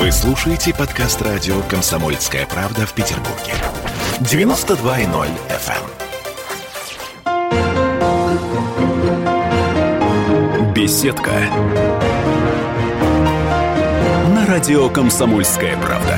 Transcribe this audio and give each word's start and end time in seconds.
Вы 0.00 0.10
слушаете 0.12 0.72
подкаст 0.72 1.20
радио 1.20 1.60
«Комсомольская 1.68 2.46
правда» 2.46 2.86
в 2.86 2.94
Петербурге. 2.94 3.52
92.0 4.20 5.28
FM. 5.50 5.84
эм. 10.56 10.72
Беседка. 10.72 11.32
На 14.34 14.46
радио 14.46 14.88
«Комсомольская 14.88 15.76
правда». 15.76 16.16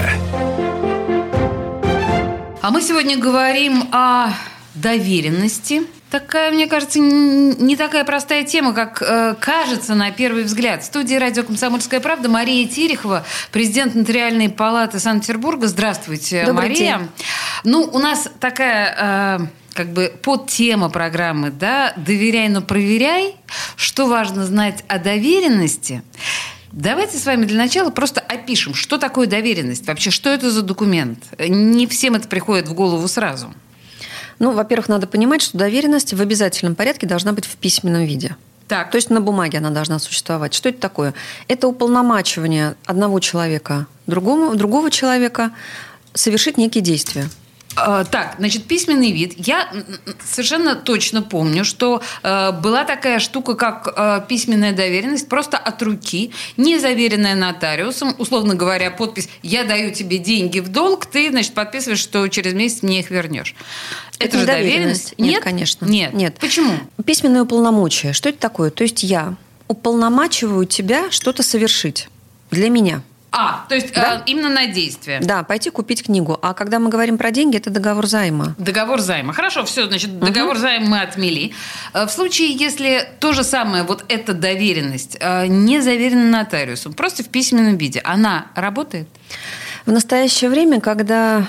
А 2.62 2.71
мы 2.71 2.80
сегодня 2.83 3.19
говорим 3.19 3.89
о 3.91 4.29
доверенности. 4.77 5.83
Такая, 6.13 6.53
мне 6.53 6.67
кажется, 6.67 6.99
не 6.99 7.75
такая 7.75 8.05
простая 8.05 8.45
тема, 8.45 8.75
как 8.75 9.01
э, 9.01 9.35
кажется 9.41 9.95
на 9.95 10.11
первый 10.11 10.45
взгляд. 10.45 10.83
В 10.83 10.85
студии 10.85 11.15
радио 11.15 11.43
«Комсомольская 11.43 12.01
правда» 12.01 12.29
Мария 12.29 12.69
Терехова, 12.69 13.25
президент 13.51 13.95
Нотариальной 13.95 14.51
палаты 14.51 14.99
Санкт-Петербурга. 14.99 15.69
Здравствуйте, 15.69 16.45
Добрый 16.45 16.69
Мария. 16.69 16.99
День. 16.99 17.09
Ну, 17.64 17.89
у 17.91 17.99
нас 17.99 18.29
такая... 18.41 19.39
Э, 19.41 19.46
как 19.72 19.95
бы 19.95 20.13
подтема 20.22 20.91
программы, 20.91 21.50
да, 21.50 21.95
«Доверяй, 21.96 22.50
но 22.50 22.61
проверяй». 22.61 23.36
Что 23.77 24.07
важно 24.07 24.44
знать 24.44 24.85
о 24.89 24.99
доверенности? 24.99 26.03
Давайте 26.72 27.17
с 27.17 27.25
вами 27.25 27.47
для 27.47 27.57
начала 27.57 27.89
просто 27.89 28.21
опишем, 28.21 28.75
что 28.75 28.99
такое 28.99 29.27
доверенность, 29.27 29.86
вообще, 29.86 30.11
что 30.11 30.29
это 30.29 30.50
за 30.50 30.61
документ. 30.61 31.25
Не 31.39 31.86
всем 31.86 32.17
это 32.17 32.28
приходит 32.28 32.69
в 32.69 32.75
голову 32.75 33.08
сразу. 33.08 33.55
Ну, 34.42 34.51
во-первых, 34.51 34.89
надо 34.89 35.06
понимать, 35.06 35.41
что 35.41 35.56
доверенность 35.56 36.12
в 36.14 36.20
обязательном 36.20 36.75
порядке 36.75 37.06
должна 37.06 37.33
быть 37.33 37.45
в 37.47 37.55
письменном 37.55 38.05
виде. 38.05 38.34
Так. 38.67 38.91
То 38.91 38.97
есть 38.97 39.09
на 39.09 39.20
бумаге 39.20 39.59
она 39.59 39.70
должна 39.70 40.00
существовать. 40.00 40.53
Что 40.53 40.69
это 40.69 40.81
такое? 40.81 41.14
Это 41.47 41.69
уполномачивание 41.69 42.75
одного 42.84 43.20
человека 43.20 43.86
другому, 44.09 44.56
другого 44.56 44.91
человека 44.91 45.53
совершить 46.12 46.59
некие 46.59 46.83
действия. 46.83 47.28
А, 47.77 48.05
Так, 48.05 48.34
значит, 48.39 48.65
письменный 48.65 49.12
вид. 49.12 49.34
Я 49.37 49.69
совершенно 50.25 50.75
точно 50.75 51.23
помню, 51.23 51.65
что 51.65 52.03
э, 52.23 52.53
была 52.53 52.84
такая 52.84 53.19
штука, 53.19 53.55
как 53.55 53.92
э, 53.97 54.20
письменная 54.28 54.73
доверенность, 54.73 55.28
просто 55.28 55.56
от 55.56 55.83
руки, 55.83 56.33
не 56.56 56.78
заверенная 56.78 57.34
нотариусом, 57.34 58.15
условно 58.19 58.55
говоря, 58.55 58.91
подпись 58.91 59.28
«Я 59.43 59.65
даю 59.65 59.93
тебе 59.93 60.19
деньги 60.19 60.61
в 60.61 60.69
долг», 60.69 61.06
ты, 61.06 61.31
значит, 61.31 61.55
подписываешь, 61.55 62.00
что 62.00 62.27
через 62.28 62.53
месяц 62.53 62.83
мне 62.83 63.00
их 63.00 63.11
вернешь. 63.11 63.55
Это 64.19 64.39
же 64.39 64.45
не 64.45 64.47
доверенность? 64.47 65.15
Нет, 65.19 65.43
конечно. 65.43 65.84
Нет. 65.87 66.12
Нет. 66.12 66.37
Почему? 66.39 66.75
Письменное 67.05 67.43
уполномочие. 67.43 68.12
Что 68.12 68.28
это 68.28 68.39
такое? 68.39 68.70
То 68.70 68.84
есть 68.84 69.03
я 69.03 69.34
уполномачиваю 69.69 70.67
тебя 70.67 71.11
что-то 71.11 71.43
совершить 71.43 72.09
для 72.50 72.69
меня. 72.69 73.03
А, 73.34 73.64
то 73.69 73.75
есть 73.75 73.94
Да? 73.94 74.19
э, 74.19 74.22
именно 74.27 74.50
на 74.50 74.66
действие. 74.66 75.20
Да, 75.22 75.42
пойти 75.42 75.70
купить 75.70 76.02
книгу. 76.05 76.38
А 76.42 76.52
когда 76.52 76.78
мы 76.78 76.91
говорим 76.91 77.16
про 77.16 77.30
деньги, 77.30 77.56
это 77.56 77.70
договор 77.70 78.06
займа. 78.06 78.55
Договор 78.58 79.00
займа. 79.00 79.33
Хорошо, 79.33 79.64
все, 79.64 79.86
значит, 79.86 80.19
договор 80.19 80.58
займа 80.58 80.86
мы 80.86 81.00
отмели. 81.00 81.53
Э, 81.94 82.06
В 82.06 82.10
случае, 82.10 82.53
если 82.53 83.08
то 83.20 83.33
же 83.33 83.42
самое, 83.42 83.84
вот 83.84 84.05
эта 84.08 84.34
доверенность 84.34 85.16
э, 85.19 85.47
не 85.47 85.80
заверена 85.80 86.25
нотариусом, 86.30 86.92
просто 86.92 87.22
в 87.25 87.28
письменном 87.28 87.77
виде, 87.78 88.00
она 88.05 88.47
работает? 88.55 89.08
В 89.86 89.91
настоящее 89.92 90.50
время, 90.50 90.80
когда 90.80 91.47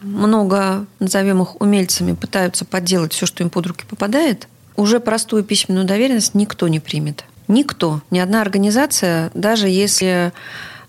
много, 0.00 0.86
назовем 0.98 1.42
их 1.42 1.60
умельцами, 1.60 2.14
пытаются 2.14 2.64
подделать 2.64 3.12
все, 3.12 3.26
что 3.26 3.44
им 3.44 3.50
под 3.50 3.66
руки 3.68 3.84
попадает, 3.88 4.48
уже 4.74 4.98
простую 4.98 5.44
письменную 5.44 5.86
доверенность 5.86 6.34
никто 6.34 6.66
не 6.66 6.80
примет. 6.80 7.24
Никто, 7.46 8.00
ни 8.10 8.18
одна 8.18 8.40
организация, 8.40 9.30
даже 9.34 9.68
если 9.68 10.32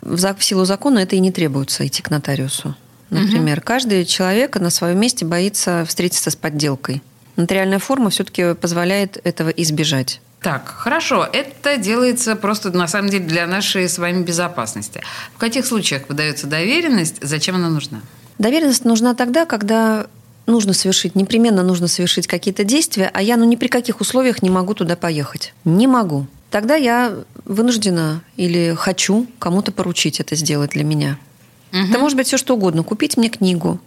в 0.04 0.44
силу 0.44 0.66
закона 0.66 1.00
это 1.00 1.16
и 1.16 1.20
не 1.20 1.32
требуется 1.32 1.86
идти 1.86 2.02
к 2.02 2.10
нотариусу. 2.10 2.76
Например, 3.10 3.62
каждый 3.62 4.06
человек 4.06 4.60
на 4.60 4.70
своем 4.70 5.00
месте 5.00 5.24
боится 5.24 5.86
встретиться 5.88 6.32
с 6.32 6.36
подделкой. 6.36 7.02
Нотариальная 7.36 7.80
форма 7.80 8.10
все-таки 8.10 8.54
позволяет 8.56 9.20
этого 9.24 9.50
избежать. 9.50 10.20
Так, 10.42 10.68
хорошо. 10.68 11.28
Это 11.32 11.78
делается 11.78 12.36
просто, 12.36 12.70
на 12.72 12.88
самом 12.88 13.10
деле, 13.10 13.26
для 13.26 13.48
нашей 13.48 13.88
с 13.88 13.98
вами 13.98 14.24
безопасности. 14.24 15.02
В 15.36 15.38
каких 15.38 15.66
случаях 15.66 16.10
выдается 16.10 16.48
доверенность? 16.48 17.18
Зачем 17.22 17.56
она 17.56 17.70
нужна? 17.70 18.02
Доверенность 18.40 18.84
нужна 18.84 19.14
тогда, 19.14 19.46
когда 19.46 20.08
нужно 20.46 20.74
совершить, 20.74 21.16
непременно 21.16 21.64
нужно 21.64 21.88
совершить 21.88 22.28
какие-то 22.28 22.66
действия, 22.66 23.10
а 23.14 23.22
я 23.22 23.38
ну 23.38 23.46
ни 23.46 23.56
при 23.56 23.68
каких 23.68 24.02
условиях 24.02 24.42
не 24.42 24.50
могу 24.50 24.74
туда 24.74 24.98
поехать. 24.98 25.54
Не 25.64 25.88
могу. 25.88 26.28
Тогда 26.52 26.76
я 26.76 27.16
вынуждена 27.46 28.22
или 28.38 28.74
хочу 28.78 29.28
кому-то 29.40 29.72
поручить 29.72 30.20
это 30.20 30.36
сделать 30.36 30.72
для 30.72 30.84
меня. 30.84 31.18
Это 31.72 31.98
может 31.98 32.16
быть 32.16 32.28
все 32.28 32.38
что 32.38 32.54
угодно. 32.54 32.84
Купить 32.84 33.18
мне 33.18 33.30
книгу, 33.30 33.80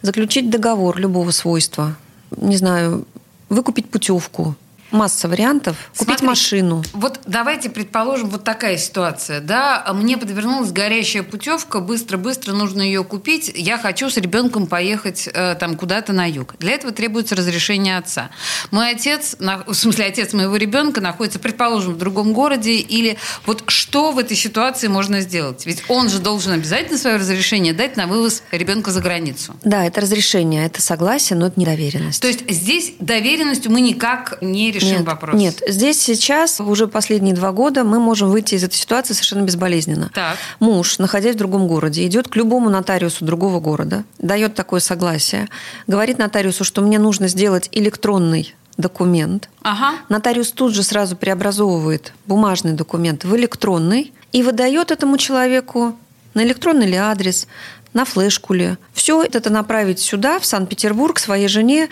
заключить 0.00 0.48
договор 0.48 0.96
любого 0.98 1.32
свойства, 1.32 1.96
не 2.36 2.56
знаю, 2.56 3.04
выкупить 3.48 3.90
путевку. 3.90 4.54
Масса 4.92 5.28
вариантов. 5.28 5.76
Купить 5.96 6.18
Смотри, 6.18 6.26
машину. 6.26 6.84
Вот 6.92 7.20
давайте 7.26 7.70
предположим, 7.70 8.28
вот 8.28 8.44
такая 8.44 8.76
ситуация, 8.76 9.40
да, 9.40 9.84
мне 9.94 10.16
подвернулась 10.18 10.70
горящая 10.70 11.22
путевка, 11.22 11.80
быстро-быстро 11.80 12.52
нужно 12.52 12.82
ее 12.82 13.02
купить, 13.04 13.50
я 13.54 13.78
хочу 13.78 14.10
с 14.10 14.16
ребенком 14.16 14.66
поехать 14.66 15.28
э, 15.32 15.56
там 15.58 15.76
куда-то 15.76 16.12
на 16.12 16.28
юг. 16.28 16.54
Для 16.58 16.72
этого 16.72 16.92
требуется 16.92 17.34
разрешение 17.34 17.96
отца. 17.98 18.30
Мой 18.70 18.90
отец, 18.90 19.36
на- 19.38 19.64
в 19.66 19.74
смысле 19.74 20.06
отец 20.06 20.32
моего 20.32 20.56
ребенка 20.56 21.00
находится, 21.00 21.38
предположим, 21.38 21.94
в 21.94 21.98
другом 21.98 22.32
городе, 22.32 22.74
или 22.74 23.16
вот 23.46 23.64
что 23.68 24.12
в 24.12 24.18
этой 24.18 24.36
ситуации 24.36 24.88
можно 24.88 25.20
сделать? 25.20 25.64
Ведь 25.66 25.82
он 25.88 26.08
же 26.10 26.18
должен 26.18 26.52
обязательно 26.52 26.98
свое 26.98 27.16
разрешение 27.16 27.72
дать 27.72 27.96
на 27.96 28.06
вывоз 28.06 28.42
ребенка 28.50 28.90
за 28.90 29.00
границу. 29.00 29.54
Да, 29.64 29.84
это 29.84 30.00
разрешение, 30.02 30.66
это 30.66 30.82
согласие, 30.82 31.38
но 31.38 31.46
это 31.46 31.58
не 31.58 31.64
доверенность. 31.66 32.20
То 32.20 32.28
есть 32.28 32.48
здесь 32.50 32.92
доверенностью 32.98 33.70
мы 33.72 33.80
никак 33.80 34.38
не 34.42 34.70
решим 34.82 34.98
нет, 34.98 35.06
вопрос. 35.06 35.34
Нет, 35.34 35.62
здесь 35.66 36.00
сейчас, 36.00 36.60
уже 36.60 36.86
последние 36.86 37.34
два 37.34 37.52
года, 37.52 37.84
мы 37.84 37.98
можем 37.98 38.30
выйти 38.30 38.54
из 38.54 38.64
этой 38.64 38.74
ситуации 38.74 39.14
совершенно 39.14 39.42
безболезненно. 39.42 40.10
Так. 40.14 40.36
Муж, 40.60 40.98
находясь 40.98 41.34
в 41.34 41.38
другом 41.38 41.66
городе, 41.66 42.06
идет 42.06 42.28
к 42.28 42.36
любому 42.36 42.70
нотариусу 42.70 43.24
другого 43.24 43.60
города, 43.60 44.04
дает 44.18 44.54
такое 44.54 44.80
согласие, 44.80 45.48
говорит 45.86 46.18
нотариусу, 46.18 46.64
что 46.64 46.82
мне 46.82 46.98
нужно 46.98 47.28
сделать 47.28 47.68
электронный 47.72 48.54
документ. 48.76 49.48
Ага. 49.62 49.96
Нотариус 50.08 50.52
тут 50.52 50.74
же 50.74 50.82
сразу 50.82 51.16
преобразовывает 51.16 52.12
бумажный 52.26 52.72
документ 52.72 53.24
в 53.24 53.36
электронный 53.36 54.12
и 54.32 54.42
выдает 54.42 54.90
этому 54.90 55.18
человеку 55.18 55.96
на 56.34 56.42
электронный 56.42 56.86
ли 56.86 56.96
адрес, 56.96 57.46
на 57.92 58.04
флешку 58.04 58.54
ли. 58.54 58.76
Все 58.94 59.22
это 59.22 59.50
направить 59.50 60.00
сюда, 60.00 60.38
в 60.38 60.46
Санкт-Петербург, 60.46 61.18
своей 61.18 61.48
жене, 61.48 61.88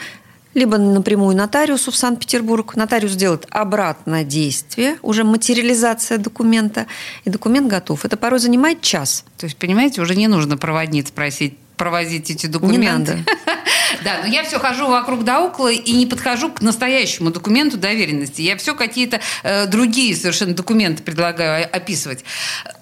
либо 0.54 0.78
напрямую 0.78 1.36
нотариусу 1.36 1.90
в 1.90 1.96
Санкт-Петербург. 1.96 2.76
Нотариус 2.76 3.14
делает 3.14 3.46
обратное 3.50 4.24
действие, 4.24 4.98
уже 5.02 5.24
материализация 5.24 6.18
документа, 6.18 6.86
и 7.24 7.30
документ 7.30 7.68
готов. 7.68 8.04
Это 8.04 8.16
порой 8.16 8.40
занимает 8.40 8.80
час. 8.82 9.24
То 9.36 9.44
есть, 9.44 9.56
понимаете, 9.56 10.00
уже 10.00 10.14
не 10.16 10.28
нужно 10.28 10.56
проводниц 10.56 11.10
просить 11.10 11.56
провозить 11.76 12.30
эти 12.30 12.46
документы. 12.46 13.16
надо. 13.16 13.24
Да, 14.04 14.20
но 14.22 14.28
я 14.28 14.44
все 14.44 14.58
хожу 14.58 14.86
вокруг 14.86 15.24
да 15.24 15.44
около 15.44 15.72
и 15.72 15.92
не 15.92 16.06
подхожу 16.06 16.50
к 16.50 16.62
настоящему 16.62 17.30
документу 17.30 17.76
доверенности. 17.76 18.40
Я 18.40 18.56
все 18.56 18.74
какие-то 18.74 19.20
э, 19.42 19.66
другие 19.66 20.14
совершенно 20.14 20.54
документы 20.54 21.02
предлагаю 21.02 21.68
описывать. 21.70 22.24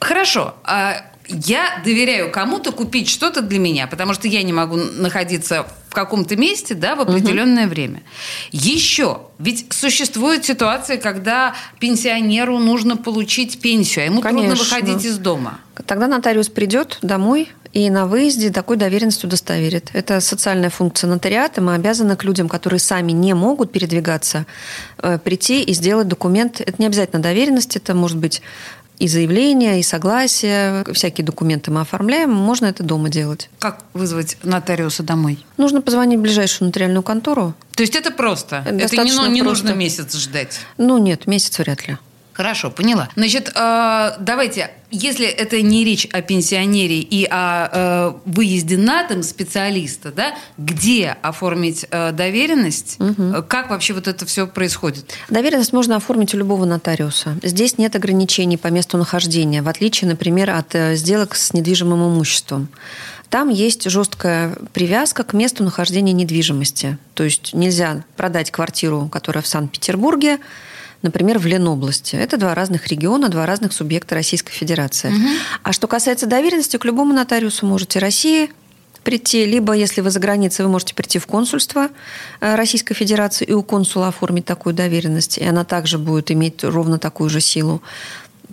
Хорошо. 0.01 0.55
а 0.65 1.03
я 1.29 1.81
доверяю 1.85 2.31
кому-то 2.31 2.73
купить 2.73 3.09
что-то 3.09 3.43
для 3.43 3.59
меня, 3.59 3.87
потому 3.87 4.15
что 4.15 4.29
я 4.29 4.43
не 4.43 4.53
могу 4.53 4.77
находиться 4.77 5.67
в 5.89 5.95
каком-то 5.95 6.37
месте 6.37 6.75
да, 6.75 6.97
в 6.97 7.01
определенное 7.01 7.67
время. 7.67 8.03
Еще, 8.51 9.21
ведь 9.39 9.73
существует 9.73 10.45
ситуация, 10.45 10.99
когда 10.99 11.55
пенсионеру 11.79 12.59
нужно 12.59 12.97
получить 12.97 13.61
пенсию, 13.61 14.03
а 14.03 14.07
ему 14.07 14.21
трудно 14.21 14.41
Конечно. 14.41 14.65
выходить 14.65 15.05
из 15.05 15.19
дома. 15.19 15.61
Тогда 15.87 16.09
нотариус 16.09 16.49
придет 16.49 16.99
домой 17.03 17.49
и 17.73 17.91
на 17.91 18.07
выезде 18.07 18.51
такой 18.51 18.77
доверенность 18.77 19.25
удостоверит. 19.25 19.91
Это 19.93 20.21
социальная 20.21 20.71
функция 20.71 21.09
нотариата. 21.09 21.61
Мы 21.61 21.75
обязаны 21.75 22.17
к 22.17 22.25
людям, 22.25 22.49
которые 22.49 22.81
сами 22.81 23.13
не 23.13 23.35
могут 23.35 23.73
передвигаться, 23.73 24.47
э, 24.99 25.19
прийти 25.19 25.63
и 25.63 25.75
сделать 25.75 26.09
документ. 26.09 26.61
Это 26.61 26.75
не 26.79 26.87
обязательно 26.87 27.23
доверенность, 27.23 27.77
это 27.77 27.95
может 27.95 28.17
быть 28.17 28.43
и 28.99 29.09
заявление, 29.09 29.81
и 29.81 29.83
согласие, 29.83 30.85
всякие 30.93 31.25
документы 31.25 31.71
мы 31.71 31.81
оформляем, 31.81 32.33
можно 32.33 32.67
это 32.67 32.83
дома 32.83 33.09
делать. 33.09 33.49
Как 33.59 33.85
вызвать 33.95 34.37
нотариуса 34.43 35.03
домой? 35.03 35.45
Нужно 35.57 35.81
позвонить 35.81 36.19
в 36.19 36.23
ближайшую 36.23 36.67
нотариальную 36.69 37.03
контору. 37.03 37.55
То 37.77 37.83
есть 37.83 37.95
это 37.95 38.11
просто. 38.11 38.57
Это 38.57 38.69
Это, 38.69 38.75
не, 38.75 38.83
достаточно 38.83 39.23
ну, 39.23 39.31
не 39.31 39.43
просто. 39.43 39.65
нужно 39.65 39.79
месяц 39.79 40.17
ждать. 40.17 40.61
Ну 40.79 40.99
нет, 40.99 41.27
месяц 41.27 41.59
вряд 41.59 41.87
ли. 41.87 41.99
Хорошо, 42.39 42.71
поняла. 42.71 43.09
Значит, 43.17 43.51
э, 43.53 44.13
давайте, 44.21 44.71
если 44.93 45.27
это 45.27 45.61
не 45.61 45.85
речь 45.85 46.07
о 46.13 46.23
пенсионере 46.23 47.01
и 47.01 47.27
о 47.29 47.69
э, 47.69 48.13
выезде 48.27 48.77
на 48.77 49.09
дом 49.09 49.25
специалиста, 49.25 50.13
да, 50.13 50.37
где 50.57 51.17
оформить 51.21 51.87
э, 51.91 52.13
доверенность, 52.13 52.97
угу. 53.01 53.43
как 53.49 53.71
вообще 53.71 53.93
вот 53.93 54.07
это 54.07 54.25
все 54.25 54.47
происходит? 54.47 55.11
Доверенность 55.29 55.73
можно 55.73 55.97
оформить 55.97 56.33
у 56.33 56.39
любого 56.39 56.65
нотариуса. 56.65 57.37
Здесь 57.43 57.77
нет 57.77 57.97
ограничений 57.97 58.57
по 58.57 58.69
месту 58.69 58.99
нахождения, 58.99 59.61
в 59.61 59.69
отличие, 59.69 60.09
например, 60.09 60.51
от 60.51 60.73
сделок 60.97 61.35
с 61.35 61.53
недвижимым 61.53 62.15
имуществом. 62.15 62.69
Там 63.31 63.49
есть 63.49 63.91
жесткая 63.91 64.55
привязка 64.73 65.25
к 65.25 65.33
месту 65.33 65.65
нахождения 65.65 66.13
недвижимости. 66.13 66.99
То 67.15 67.25
есть 67.25 67.53
нельзя 67.53 68.05
продать 68.17 68.53
квартиру, 68.53 69.09
которая 69.09 69.43
в 69.43 69.49
Санкт-Петербурге, 69.49 70.39
например, 71.03 71.39
в 71.39 71.47
Ленобласти. 71.47 72.17
Это 72.17 72.37
два 72.37 72.55
разных 72.55 72.89
региона, 72.89 73.29
два 73.29 73.47
разных 73.47 73.73
субъекта 73.73 74.15
Российской 74.15 74.53
Федерации. 74.53 75.11
Угу. 75.11 75.29
А 75.63 75.73
что 75.73 75.87
касается 75.87 76.27
доверенности, 76.27 76.77
к 76.77 76.85
любому 76.85 77.13
нотариусу 77.13 77.67
можете 77.67 77.99
России 77.99 78.51
прийти, 79.05 79.47
либо, 79.47 79.73
если 79.73 80.01
вы 80.01 80.11
за 80.11 80.21
границей, 80.21 80.65
вы 80.65 80.71
можете 80.71 80.95
прийти 80.95 81.19
в 81.19 81.27
консульство 81.27 81.89
э, 82.41 82.55
Российской 82.57 82.95
Федерации 82.95 83.45
и 83.45 83.53
у 83.53 83.63
консула 83.63 84.09
оформить 84.09 84.45
такую 84.45 84.75
доверенность, 84.75 85.39
и 85.39 85.45
она 85.45 85.65
также 85.65 85.99
будет 85.99 86.31
иметь 86.31 86.65
ровно 86.65 86.99
такую 86.99 87.31
же 87.31 87.41
силу. 87.41 87.81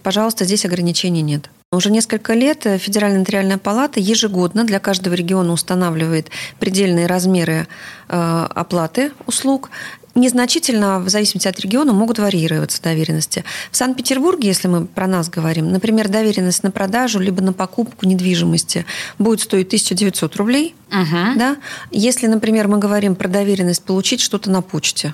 Пожалуйста, 0.04 0.46
здесь 0.46 0.66
ограничений 0.66 1.24
нет. 1.24 1.50
Уже 1.72 1.92
несколько 1.92 2.34
лет 2.34 2.66
Федеральная 2.78 3.20
нотариальная 3.20 3.58
палата 3.58 4.00
ежегодно 4.00 4.64
для 4.64 4.80
каждого 4.80 5.14
региона 5.14 5.52
устанавливает 5.52 6.30
предельные 6.60 7.08
размеры 7.08 7.68
э, 8.08 8.48
оплаты 8.50 9.12
услуг 9.26 9.72
незначительно, 10.16 11.00
в 11.00 11.10
зависимости 11.10 11.48
от 11.48 11.60
региона, 11.60 11.94
могут 11.94 12.20
варьироваться 12.20 12.82
доверенности. 12.82 13.44
В 13.72 13.78
Санкт-Петербурге, 13.78 14.48
если 14.48 14.68
мы 14.68 14.86
про 14.86 15.08
нас 15.08 15.30
говорим, 15.30 15.72
например, 15.72 16.08
доверенность 16.08 16.64
на 16.64 16.72
продажу 16.72 17.20
либо 17.20 17.42
на 17.42 17.54
покупку 17.54 18.06
недвижимости 18.06 18.86
будет 19.20 19.42
стоить 19.42 19.68
1900 19.68 20.36
рублей. 20.38 20.76
Угу. 20.92 21.38
Да? 21.38 21.58
Если, 21.92 22.28
например, 22.28 22.68
мы 22.68 22.80
говорим 22.80 23.16
про 23.16 23.28
доверенность 23.28 23.84
получить 23.84 24.22
что-то 24.22 24.50
на 24.50 24.62
почте, 24.62 25.14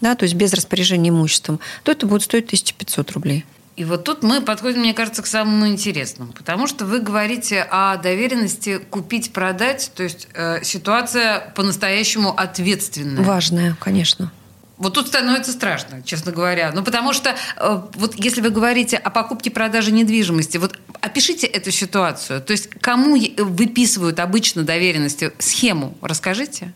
да, 0.00 0.14
то 0.14 0.24
есть 0.24 0.34
без 0.34 0.52
распоряжения 0.54 1.10
имуществом, 1.10 1.60
то 1.82 1.92
это 1.92 2.06
будет 2.06 2.22
стоить 2.22 2.46
1500 2.46 3.10
рублей. 3.12 3.44
И 3.78 3.84
вот 3.84 4.02
тут 4.02 4.24
мы 4.24 4.40
подходим, 4.40 4.80
мне 4.80 4.92
кажется, 4.92 5.22
к 5.22 5.26
самому 5.28 5.68
интересному, 5.68 6.32
потому 6.32 6.66
что 6.66 6.84
вы 6.84 6.98
говорите 6.98 7.64
о 7.70 7.96
доверенности 7.96 8.78
купить-продать, 8.78 9.92
то 9.94 10.02
есть 10.02 10.26
э, 10.34 10.64
ситуация 10.64 11.52
по-настоящему 11.54 12.30
ответственная. 12.36 13.22
Важная, 13.22 13.76
конечно. 13.78 14.32
Вот 14.78 14.94
тут 14.94 15.08
становится 15.08 15.52
страшно, 15.52 16.02
честно 16.02 16.30
говоря. 16.30 16.70
Ну, 16.72 16.84
потому 16.84 17.12
что 17.12 17.34
э, 17.56 17.80
вот 17.94 18.14
если 18.14 18.40
вы 18.40 18.50
говорите 18.50 18.96
о 18.96 19.10
покупке-продаже 19.10 19.90
недвижимости, 19.90 20.56
вот 20.56 20.78
опишите 21.00 21.48
эту 21.48 21.72
ситуацию. 21.72 22.40
То 22.40 22.52
есть 22.52 22.70
кому 22.80 23.16
выписывают 23.38 24.20
обычно 24.20 24.62
доверенности? 24.62 25.32
Схему 25.38 25.94
расскажите. 26.00 26.72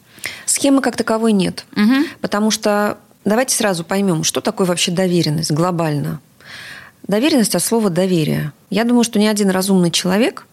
Схемы 0.46 0.82
как 0.82 0.96
таковой 0.96 1.32
нет. 1.32 1.64
Угу. 1.76 2.06
Потому 2.20 2.50
что 2.50 2.98
давайте 3.24 3.54
сразу 3.54 3.84
поймем, 3.84 4.24
что 4.24 4.40
такое 4.40 4.66
вообще 4.66 4.90
доверенность 4.90 5.52
глобально. 5.52 6.20
Доверенность 7.06 7.54
от 7.54 7.62
слова 7.62 7.90
«доверие». 7.90 8.52
Я 8.70 8.84
думаю, 8.84 9.04
что 9.04 9.18
ни 9.18 9.26
один 9.26 9.50
разумный 9.50 9.90
человек 9.90 10.46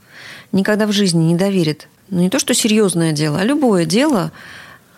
никогда 0.52 0.88
в 0.88 0.92
жизни 0.92 1.24
не 1.24 1.36
доверит 1.36 1.88
ну, 2.10 2.22
не 2.22 2.30
то, 2.30 2.40
что 2.40 2.54
серьезное 2.54 3.12
дело, 3.12 3.40
а 3.40 3.44
любое 3.44 3.86
дело– 3.86 4.32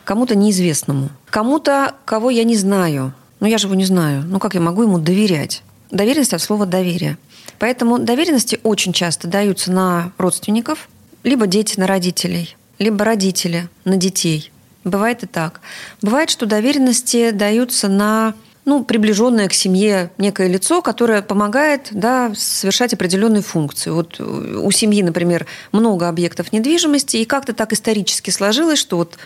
кому-то 0.04 0.36
неизвестному, 0.36 1.10
кому-то, 1.30 1.96
кого 2.06 2.30
я 2.30 2.44
не 2.44 2.56
знаю. 2.56 3.14
Ну, 3.40 3.48
я 3.48 3.58
же 3.58 3.68
его 3.68 3.76
не 3.76 3.86
знаю. 3.86 4.24
Ну, 4.26 4.40
как 4.40 4.54
я 4.54 4.62
могу 4.62 4.84
ему 4.84 5.00
доверять? 5.00 5.64
Доверенность 5.90 6.34
от 6.34 6.42
слова 6.42 6.66
«доверие». 6.66 7.18
Поэтому 7.60 8.00
доверенности 8.00 8.60
очень 8.64 8.94
часто 8.94 9.28
даются 9.28 9.72
на 9.72 10.12
родственников, 10.18 10.90
либо 11.24 11.48
дети 11.48 11.80
на 11.80 11.86
родителей, 11.86 12.56
либо 12.80 13.04
родители 13.06 13.68
на 13.84 13.98
детей. 13.98 14.52
Бывает 14.84 15.24
и 15.24 15.28
так. 15.28 15.62
Бывает, 16.02 16.30
что 16.30 16.46
доверенности 16.46 17.32
даются 17.32 17.88
на 17.88 18.34
ну, 18.66 18.84
приближенное 18.84 19.48
к 19.48 19.54
семье 19.54 20.12
некое 20.18 20.48
лицо, 20.48 20.82
которое 20.82 21.22
помогает 21.22 21.88
да, 21.92 22.32
совершать 22.36 22.94
определенные 22.94 23.42
функции. 23.42 23.90
Вот 23.90 24.20
у 24.20 24.70
семьи, 24.72 25.02
например, 25.02 25.48
много 25.72 26.08
объектов 26.08 26.54
недвижимости, 26.54 27.18
и 27.18 27.26
как-то 27.26 27.54
так 27.54 27.74
исторически 27.74 28.30
сложилось, 28.30 28.80
что 28.80 28.98
вот 28.98 29.18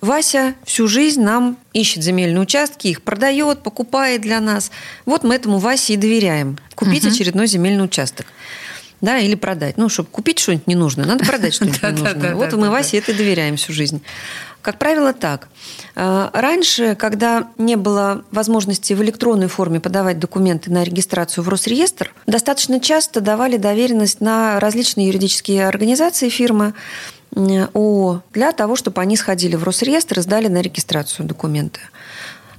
Вася 0.00 0.54
всю 0.64 0.88
жизнь 0.88 1.22
нам 1.22 1.56
ищет 1.72 2.02
земельные 2.02 2.40
участки, 2.40 2.88
их 2.88 3.02
продает, 3.02 3.62
покупает 3.62 4.20
для 4.20 4.40
нас. 4.40 4.70
Вот 5.06 5.24
мы 5.24 5.34
этому 5.34 5.58
Васе 5.58 5.94
и 5.94 5.96
доверяем. 5.96 6.58
Купить 6.74 7.04
угу. 7.04 7.12
очередной 7.12 7.46
земельный 7.46 7.84
участок. 7.84 8.26
Да, 9.00 9.18
или 9.18 9.36
продать. 9.36 9.76
Ну, 9.76 9.88
чтобы 9.88 10.08
купить 10.08 10.40
что-нибудь 10.40 10.66
ненужное, 10.66 11.06
надо 11.06 11.24
продать 11.24 11.54
что-нибудь 11.54 11.82
ненужное. 11.82 12.34
Вот 12.34 12.52
мы 12.54 12.70
Васе 12.70 12.98
это 12.98 13.14
доверяем 13.14 13.56
всю 13.56 13.72
жизнь. 13.72 14.02
Как 14.60 14.78
правило, 14.78 15.12
так. 15.12 15.48
А, 15.94 16.30
раньше, 16.34 16.96
когда 16.96 17.48
не 17.58 17.76
было 17.76 18.24
возможности 18.32 18.92
в 18.92 19.02
электронной 19.02 19.46
форме 19.46 19.78
подавать 19.78 20.18
документы 20.18 20.70
на 20.70 20.82
регистрацию 20.82 21.44
в 21.44 21.48
Росреестр, 21.48 22.12
достаточно 22.26 22.80
часто 22.80 23.20
давали 23.20 23.56
доверенность 23.56 24.20
на 24.20 24.58
различные 24.58 25.06
юридические 25.06 25.68
организации, 25.68 26.28
фирмы, 26.28 26.74
ООО 27.34 28.22
для 28.32 28.52
того, 28.52 28.76
чтобы 28.76 29.00
они 29.00 29.16
сходили 29.16 29.56
в 29.56 29.64
Росреестр 29.64 30.18
и 30.18 30.22
сдали 30.22 30.48
на 30.48 30.60
регистрацию 30.60 31.26
документы. 31.26 31.80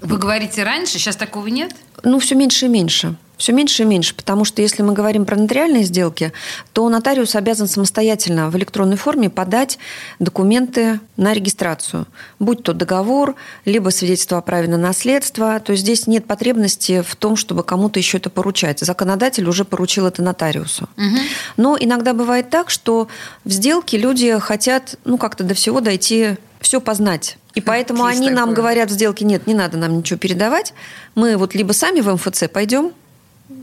Вы 0.01 0.18
говорите 0.18 0.63
раньше, 0.63 0.94
сейчас 0.94 1.16
такого 1.16 1.48
нет? 1.48 1.75
Ну, 2.04 2.19
все 2.19 2.36
меньше 2.36 2.66
и 2.66 2.69
меньше. 2.69 3.16
Все 3.40 3.54
меньше 3.54 3.84
и 3.84 3.86
меньше, 3.86 4.16
потому 4.16 4.44
что 4.44 4.62
если 4.62 4.84
мы 4.84 4.92
говорим 4.92 5.25
про 5.25 5.38
нотариальные 5.38 5.84
сделки, 5.84 6.34
то 6.74 6.90
нотариус 6.90 7.36
обязан 7.36 7.69
самостоятельно 7.69 8.50
в 8.50 8.57
электронной 8.57 8.98
форме 8.98 9.30
подать 9.30 9.80
документы 10.19 11.00
на 11.16 11.31
регистрацию, 11.31 12.06
будь 12.38 12.63
то 12.63 12.74
договор, 12.74 13.36
либо 13.63 13.92
свидетельство 13.92 14.40
о 14.40 14.42
праве 14.42 14.68
на 14.68 14.78
наследство. 14.78 15.57
То 15.62 15.72
есть 15.72 15.84
здесь 15.84 16.06
нет 16.06 16.25
потребности 16.25 17.01
в 17.01 17.16
том, 17.16 17.38
чтобы 17.38 17.63
кому-то 17.63 17.98
еще 17.98 18.18
это 18.18 18.30
поручать. 18.30 18.80
Законодатель 18.80 19.48
уже 19.48 19.63
поручил 19.63 20.06
это 20.06 20.22
нотариусу. 20.22 20.90
Угу. 20.98 21.18
Но 21.56 21.78
иногда 21.80 22.13
бывает 22.13 22.50
так, 22.50 22.69
что 22.69 23.07
в 23.46 23.51
сделке 23.51 23.98
люди 23.98 24.38
хотят 24.40 24.96
ну, 25.06 25.18
как-то 25.18 25.46
до 25.46 25.54
всего 25.54 25.80
дойти, 25.80 26.36
все 26.60 26.82
познать. 26.82 27.38
И 27.56 27.62
поэтому 27.62 28.06
Есть 28.08 28.20
они 28.20 28.30
такое. 28.30 28.46
нам 28.46 28.54
говорят 28.54 28.90
в 28.90 28.94
сделке, 28.94 29.26
нет, 29.26 29.48
не 29.48 29.54
надо 29.54 29.78
нам 29.78 29.98
ничего 29.98 30.18
передавать. 30.18 30.74
Мы 31.16 31.38
вот 31.38 31.56
либо 31.56 31.72
сами 31.74 32.02
в 32.02 32.14
МФЦ 32.14 32.44
пойдем, 32.52 32.94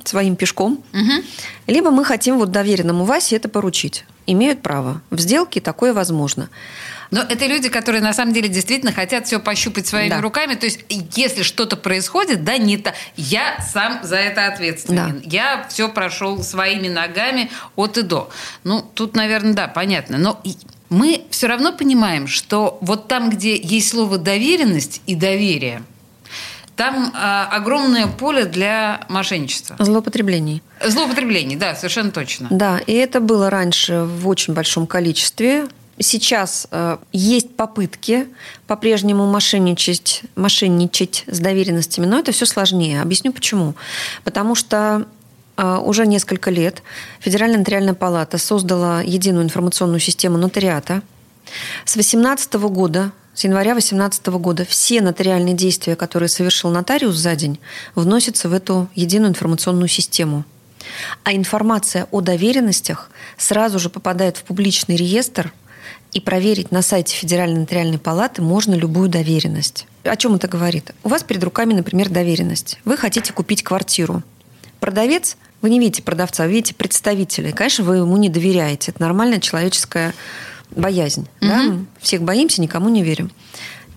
своим 0.05 0.37
пешком, 0.37 0.83
угу. 0.93 1.25
либо 1.67 1.91
мы 1.91 2.05
хотим 2.05 2.39
вот 2.39 2.51
доверенному 2.51 3.05
Васе 3.05 3.37
это 3.37 3.49
поручить. 3.49 4.05
Имеют 4.27 4.63
право. 4.63 5.01
В 5.11 5.21
сделке 5.21 5.61
такое 5.61 5.93
возможно. 5.93 6.49
Но 7.13 7.21
это 7.21 7.47
люди, 7.47 7.69
которые 7.69 8.03
на 8.03 8.13
самом 8.13 8.33
деле 8.33 8.49
действительно 8.49 8.93
хотят 8.93 9.27
все 9.27 9.39
пощупать 9.39 9.87
своими 9.87 10.11
да. 10.11 10.21
руками. 10.21 10.55
То 10.55 10.67
есть, 10.67 10.81
если 11.15 11.43
что-то 11.43 11.77
происходит, 11.77 12.43
да, 12.43 12.59
не 12.59 12.79
то. 12.79 12.95
Я 13.17 13.61
сам 13.61 14.01
за 14.03 14.17
это 14.17 14.49
ответственен. 14.49 15.21
Да. 15.21 15.29
Я 15.31 15.67
все 15.69 15.89
прошел 15.89 16.43
своими 16.43 16.89
ногами 16.89 17.51
от 17.77 17.99
и 17.99 18.03
до. 18.03 18.31
Ну, 18.65 18.83
тут, 18.95 19.15
наверное, 19.15 19.55
да, 19.55 19.69
понятно. 19.69 20.19
Но 20.19 20.41
мы 20.89 21.25
все 21.31 21.47
равно 21.47 21.73
понимаем, 21.73 22.27
что 22.27 22.79
вот 22.81 23.09
там, 23.09 23.31
где 23.31 23.57
есть 23.57 23.91
слово 23.91 24.19
доверенность 24.19 25.03
и 25.07 25.15
доверие– 25.15 25.83
там 26.77 27.11
э, 27.15 27.47
огромное 27.51 28.07
поле 28.07 28.45
для 28.45 29.01
мошенничества. 29.09 29.77
Злоупотреблений. 29.79 30.63
Злоупотреблений, 30.87 31.57
да, 31.57 31.75
совершенно 31.75 32.11
точно. 32.11 32.49
Да, 32.51 32.79
и 32.79 32.93
это 32.93 33.21
было 33.21 33.51
раньше 33.51 34.03
в 34.03 34.29
очень 34.29 34.53
большом 34.53 34.87
количестве. 34.87 35.67
Сейчас 35.99 36.69
э, 36.71 36.99
есть 37.13 37.57
попытки 37.57 38.29
по-прежнему 38.67 39.27
мошенничать, 39.27 40.23
мошенничать 40.37 41.25
с 41.27 41.39
доверенностями, 41.39 42.05
но 42.05 42.19
это 42.19 42.33
все 42.33 42.45
сложнее. 42.45 43.01
Объясню 43.01 43.33
почему. 43.33 43.75
Потому 44.23 44.55
что 44.55 45.07
уже 45.57 46.07
несколько 46.07 46.51
лет 46.51 46.83
Федеральная 47.21 47.59
нотариальная 47.59 47.95
палата 47.95 48.39
создала 48.39 49.01
единую 49.03 49.45
информационную 49.45 50.01
систему 50.01 50.37
нотариата. 50.39 51.03
С 51.85 51.95
2018 51.95 52.55
года 52.55 53.13
с 53.35 53.45
января 53.45 53.73
2018 53.73 54.27
года 54.29 54.65
все 54.65 55.03
нотариальные 55.03 55.55
действия, 55.55 55.95
которые 55.95 56.31
совершил 56.31 56.71
нотариус 56.71 57.15
за 57.15 57.37
день, 57.37 57.59
вносятся 57.95 58.49
в 58.49 58.55
эту 58.55 58.89
единую 58.95 59.31
информационную 59.31 59.89
систему. 59.89 60.45
А 61.23 61.35
информация 61.35 62.07
о 62.11 62.23
доверенностях 62.23 63.11
сразу 63.37 63.79
же 63.79 63.91
попадает 63.91 64.39
в 64.39 64.45
публичный 64.45 64.97
реестр, 64.97 65.53
и 66.13 66.21
проверить 66.21 66.73
на 66.73 66.81
сайте 66.81 67.15
Федеральной 67.15 67.61
нотариальной 67.61 67.99
палаты 67.99 68.41
можно 68.41 68.75
любую 68.75 69.11
доверенность. 69.11 69.87
О 70.03 70.17
чем 70.17 70.37
это 70.37 70.49
говорит? 70.49 70.93
У 71.05 71.11
вас 71.11 71.23
перед 71.23 71.45
руками, 71.45 71.75
например, 71.75 72.09
доверенность. 72.09 72.79
Вы 72.87 72.97
хотите 72.97 73.35
купить 73.35 73.63
квартиру. 73.63 74.23
Продавец, 74.81 75.37
вы 75.63 75.71
не 75.71 75.81
видите 75.81 76.03
продавца, 76.03 76.45
вы 76.45 76.53
видите 76.53 76.75
представителя. 76.75 77.51
И, 77.51 77.53
конечно, 77.53 77.85
вы 77.85 77.97
ему 77.97 78.17
не 78.17 78.29
доверяете. 78.29 78.93
Это 78.93 79.03
нормальная 79.03 79.41
человеческая 79.41 80.15
боязнь. 80.71 81.29
Угу. 81.41 81.49
Да? 81.49 81.79
Всех 82.01 82.23
боимся, 82.23 82.61
никому 82.61 82.89
не 82.89 83.03
верим. 83.03 83.31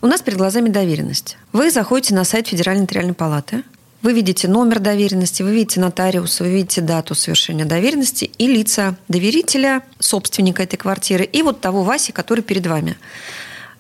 У 0.02 0.08
нас 0.08 0.22
перед 0.22 0.38
глазами 0.38 0.70
доверенность. 0.70 1.38
Вы 1.52 1.72
заходите 1.72 2.16
на 2.16 2.24
сайт 2.24 2.48
Федеральной 2.48 2.82
нотариальной 2.82 3.14
палаты, 3.14 3.64
Вы 4.02 4.14
видите 4.14 4.48
номер 4.48 4.80
доверенности, 4.80 5.44
вы 5.44 5.52
видите 5.54 5.82
нотариуса, 5.82 6.46
вы 6.46 6.52
видите 6.52 6.80
дату 6.80 7.16
совершения 7.16 7.66
доверенности 7.66 8.32
и 8.38 8.48
лица 8.48 8.96
доверителя, 9.10 9.84
собственника 10.00 10.64
этой 10.64 10.78
квартиры 10.78 11.26
и 11.26 11.42
вот 11.42 11.60
того 11.60 11.84
Васи, 11.84 12.14
который 12.14 12.42
перед 12.42 12.66
вами. 12.66 12.96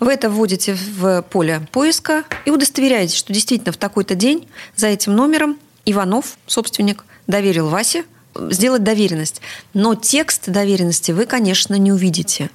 Вы 0.01 0.11
это 0.11 0.29
вводите 0.29 0.73
в 0.73 1.21
поле 1.21 1.61
поиска 1.71 2.25
и 2.45 2.51
удостоверяете, 2.51 3.15
что 3.15 3.31
действительно 3.31 3.71
в 3.71 3.77
такой-то 3.77 4.15
день 4.15 4.47
за 4.75 4.87
этим 4.87 5.15
номером 5.15 5.57
Иванов, 5.85 6.37
собственник, 6.47 7.05
доверил 7.29 7.69
Васе 7.69 8.03
сделать 8.35 8.83
доверенность. 8.83 9.41
Но 9.73 9.95
текст 9.95 10.49
доверенности 10.49 11.11
вы, 11.11 11.25
конечно, 11.25 11.75
не 11.75 11.91
увидите. 11.91 12.49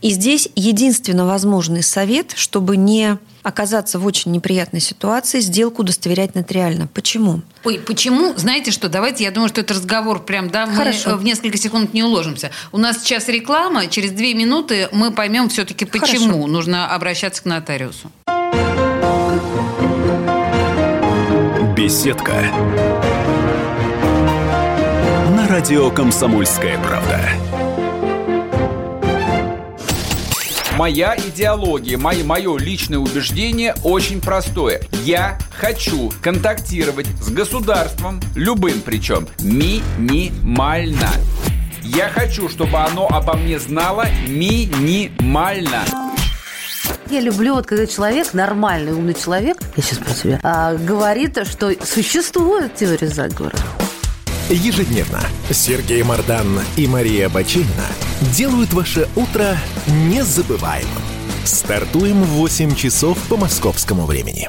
И 0.00 0.10
здесь 0.10 0.48
единственно 0.54 1.26
возможный 1.26 1.82
совет, 1.82 2.32
чтобы 2.36 2.76
не 2.76 3.18
оказаться 3.42 3.98
в 3.98 4.04
очень 4.04 4.32
неприятной 4.32 4.80
ситуации, 4.80 5.40
сделку 5.40 5.82
удостоверять 5.82 6.34
нотариально. 6.34 6.88
Почему? 6.88 7.40
Ой, 7.64 7.78
почему? 7.78 8.34
Знаете 8.36 8.70
что, 8.70 8.88
давайте, 8.88 9.24
я 9.24 9.30
думаю, 9.30 9.48
что 9.48 9.62
это 9.62 9.72
разговор 9.72 10.22
прям, 10.24 10.50
да, 10.50 10.66
мы 10.66 10.74
Хорошо. 10.74 11.16
в 11.16 11.24
несколько 11.24 11.56
секунд 11.56 11.94
не 11.94 12.02
уложимся. 12.02 12.50
У 12.70 12.78
нас 12.78 13.02
сейчас 13.02 13.28
реклама, 13.28 13.86
через 13.86 14.10
две 14.10 14.34
минуты 14.34 14.88
мы 14.92 15.10
поймем 15.10 15.48
все-таки, 15.48 15.86
почему 15.86 16.32
Хорошо. 16.32 16.46
нужно 16.48 16.94
обращаться 16.94 17.42
к 17.42 17.46
нотариусу. 17.46 18.10
Беседка 21.74 22.44
радио 25.50 25.90
«Комсомольская 25.90 26.78
правда». 26.78 27.18
Моя 30.78 31.16
идеология, 31.16 31.98
мое, 31.98 32.22
мое 32.22 32.56
личное 32.56 32.98
убеждение 32.98 33.74
очень 33.82 34.20
простое. 34.20 34.80
Я 35.02 35.38
хочу 35.58 36.12
контактировать 36.22 37.08
с 37.20 37.30
государством, 37.30 38.20
любым 38.36 38.80
причем, 38.80 39.26
минимально. 39.40 41.10
Я 41.82 42.08
хочу, 42.08 42.48
чтобы 42.48 42.78
оно 42.78 43.08
обо 43.08 43.34
мне 43.34 43.58
знало 43.58 44.06
минимально. 44.28 45.82
Я 47.10 47.20
люблю, 47.20 47.54
вот 47.54 47.66
когда 47.66 47.88
человек, 47.88 48.34
нормальный, 48.34 48.92
умный 48.92 49.14
человек, 49.14 49.58
я 49.76 49.82
сейчас 49.82 49.98
про 49.98 50.10
себя, 50.10 50.40
а, 50.44 50.74
говорит, 50.74 51.44
что 51.44 51.74
существует 51.84 52.76
теория 52.76 53.08
заговора. 53.08 53.56
Ежедневно 54.50 55.20
Сергей 55.50 56.02
Мардан 56.02 56.60
и 56.76 56.88
Мария 56.88 57.28
Бачинина 57.28 57.86
делают 58.34 58.72
ваше 58.72 59.08
утро 59.14 59.56
незабываемым. 59.86 61.02
Стартуем 61.44 62.24
в 62.24 62.30
8 62.30 62.74
часов 62.74 63.16
по 63.28 63.36
московскому 63.36 64.06
времени. 64.06 64.48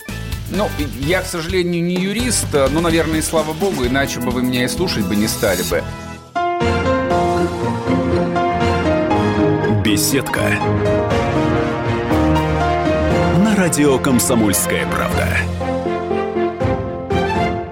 Ну, 0.49 0.67
я, 0.99 1.21
к 1.21 1.27
сожалению, 1.27 1.83
не 1.83 1.95
юрист, 1.95 2.47
но, 2.51 2.81
наверное, 2.81 3.19
и 3.19 3.21
слава 3.21 3.53
богу, 3.53 3.85
иначе 3.85 4.19
бы 4.19 4.31
вы 4.31 4.41
меня 4.41 4.65
и 4.65 4.67
слушать 4.67 5.05
бы 5.05 5.15
не 5.15 5.27
стали 5.27 5.61
бы. 5.69 5.83
Беседка. 9.85 10.57
На 13.37 13.55
радио 13.55 13.99
«Комсомольская 13.99 14.87
правда». 14.87 15.90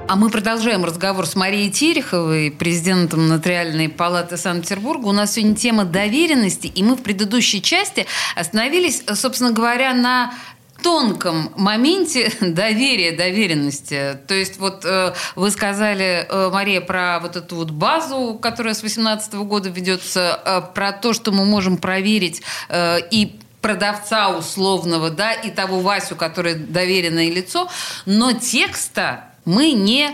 А 0.09 0.15
мы 0.15 0.31
продолжаем 0.31 0.83
разговор 0.85 1.27
с 1.27 1.35
Марией 1.35 1.69
Тереховой, 1.69 2.49
президентом 2.49 3.27
Нотариальной 3.27 3.89
палаты 3.89 4.37
Санкт-Петербурга. 4.37 5.05
У 5.05 5.11
нас 5.11 5.33
сегодня 5.33 5.55
тема 5.55 5.85
доверенности, 5.85 6.65
и 6.65 6.81
мы 6.81 6.95
в 6.95 7.03
предыдущей 7.03 7.61
части 7.61 8.07
остановились, 8.35 9.03
собственно 9.13 9.51
говоря, 9.51 9.93
на 9.93 10.33
тонком 10.81 11.51
моменте 11.55 12.33
доверия, 12.41 13.11
доверенности. 13.11 14.17
То 14.27 14.33
есть 14.33 14.57
вот 14.57 14.83
э, 14.83 15.13
вы 15.35 15.51
сказали, 15.51 16.25
э, 16.27 16.49
Мария, 16.51 16.81
про 16.81 17.19
вот 17.19 17.35
эту 17.35 17.57
вот 17.57 17.69
базу, 17.69 18.33
которая 18.41 18.73
с 18.73 18.79
2018 18.79 19.35
года 19.35 19.69
ведется, 19.69 20.41
э, 20.43 20.61
про 20.73 20.91
то, 20.91 21.13
что 21.13 21.31
мы 21.31 21.45
можем 21.45 21.77
проверить 21.77 22.41
э, 22.69 22.97
и 23.11 23.39
продавца 23.61 24.29
условного, 24.29 25.11
да, 25.11 25.33
и 25.33 25.51
того 25.51 25.81
Васю, 25.81 26.15
который 26.15 26.55
доверенное 26.55 27.29
лицо, 27.29 27.69
но 28.07 28.31
текста 28.31 29.25
мы 29.45 29.71
не 29.71 30.11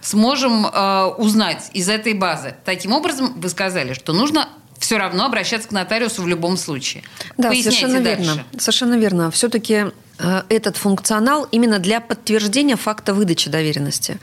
сможем 0.00 0.66
э, 0.66 1.04
узнать 1.18 1.70
из 1.72 1.88
этой 1.88 2.14
базы. 2.14 2.54
Таким 2.64 2.92
образом, 2.92 3.34
вы 3.40 3.48
сказали, 3.48 3.94
что 3.94 4.12
нужно 4.12 4.48
все 4.82 4.98
равно 4.98 5.24
обращаться 5.24 5.68
к 5.68 5.72
нотариусу 5.72 6.22
в 6.22 6.28
любом 6.28 6.56
случае. 6.56 7.04
Да, 7.38 7.48
Поясняйте 7.48 7.78
совершенно 7.78 8.04
дальше. 8.04 8.22
верно. 8.22 8.44
Совершенно 8.58 8.94
верно. 8.98 9.30
Все-таки 9.30 9.86
э, 10.18 10.42
этот 10.48 10.76
функционал 10.76 11.46
именно 11.52 11.78
для 11.78 12.00
подтверждения 12.00 12.74
факта 12.74 13.14
выдачи 13.14 13.48
доверенности. 13.48 14.18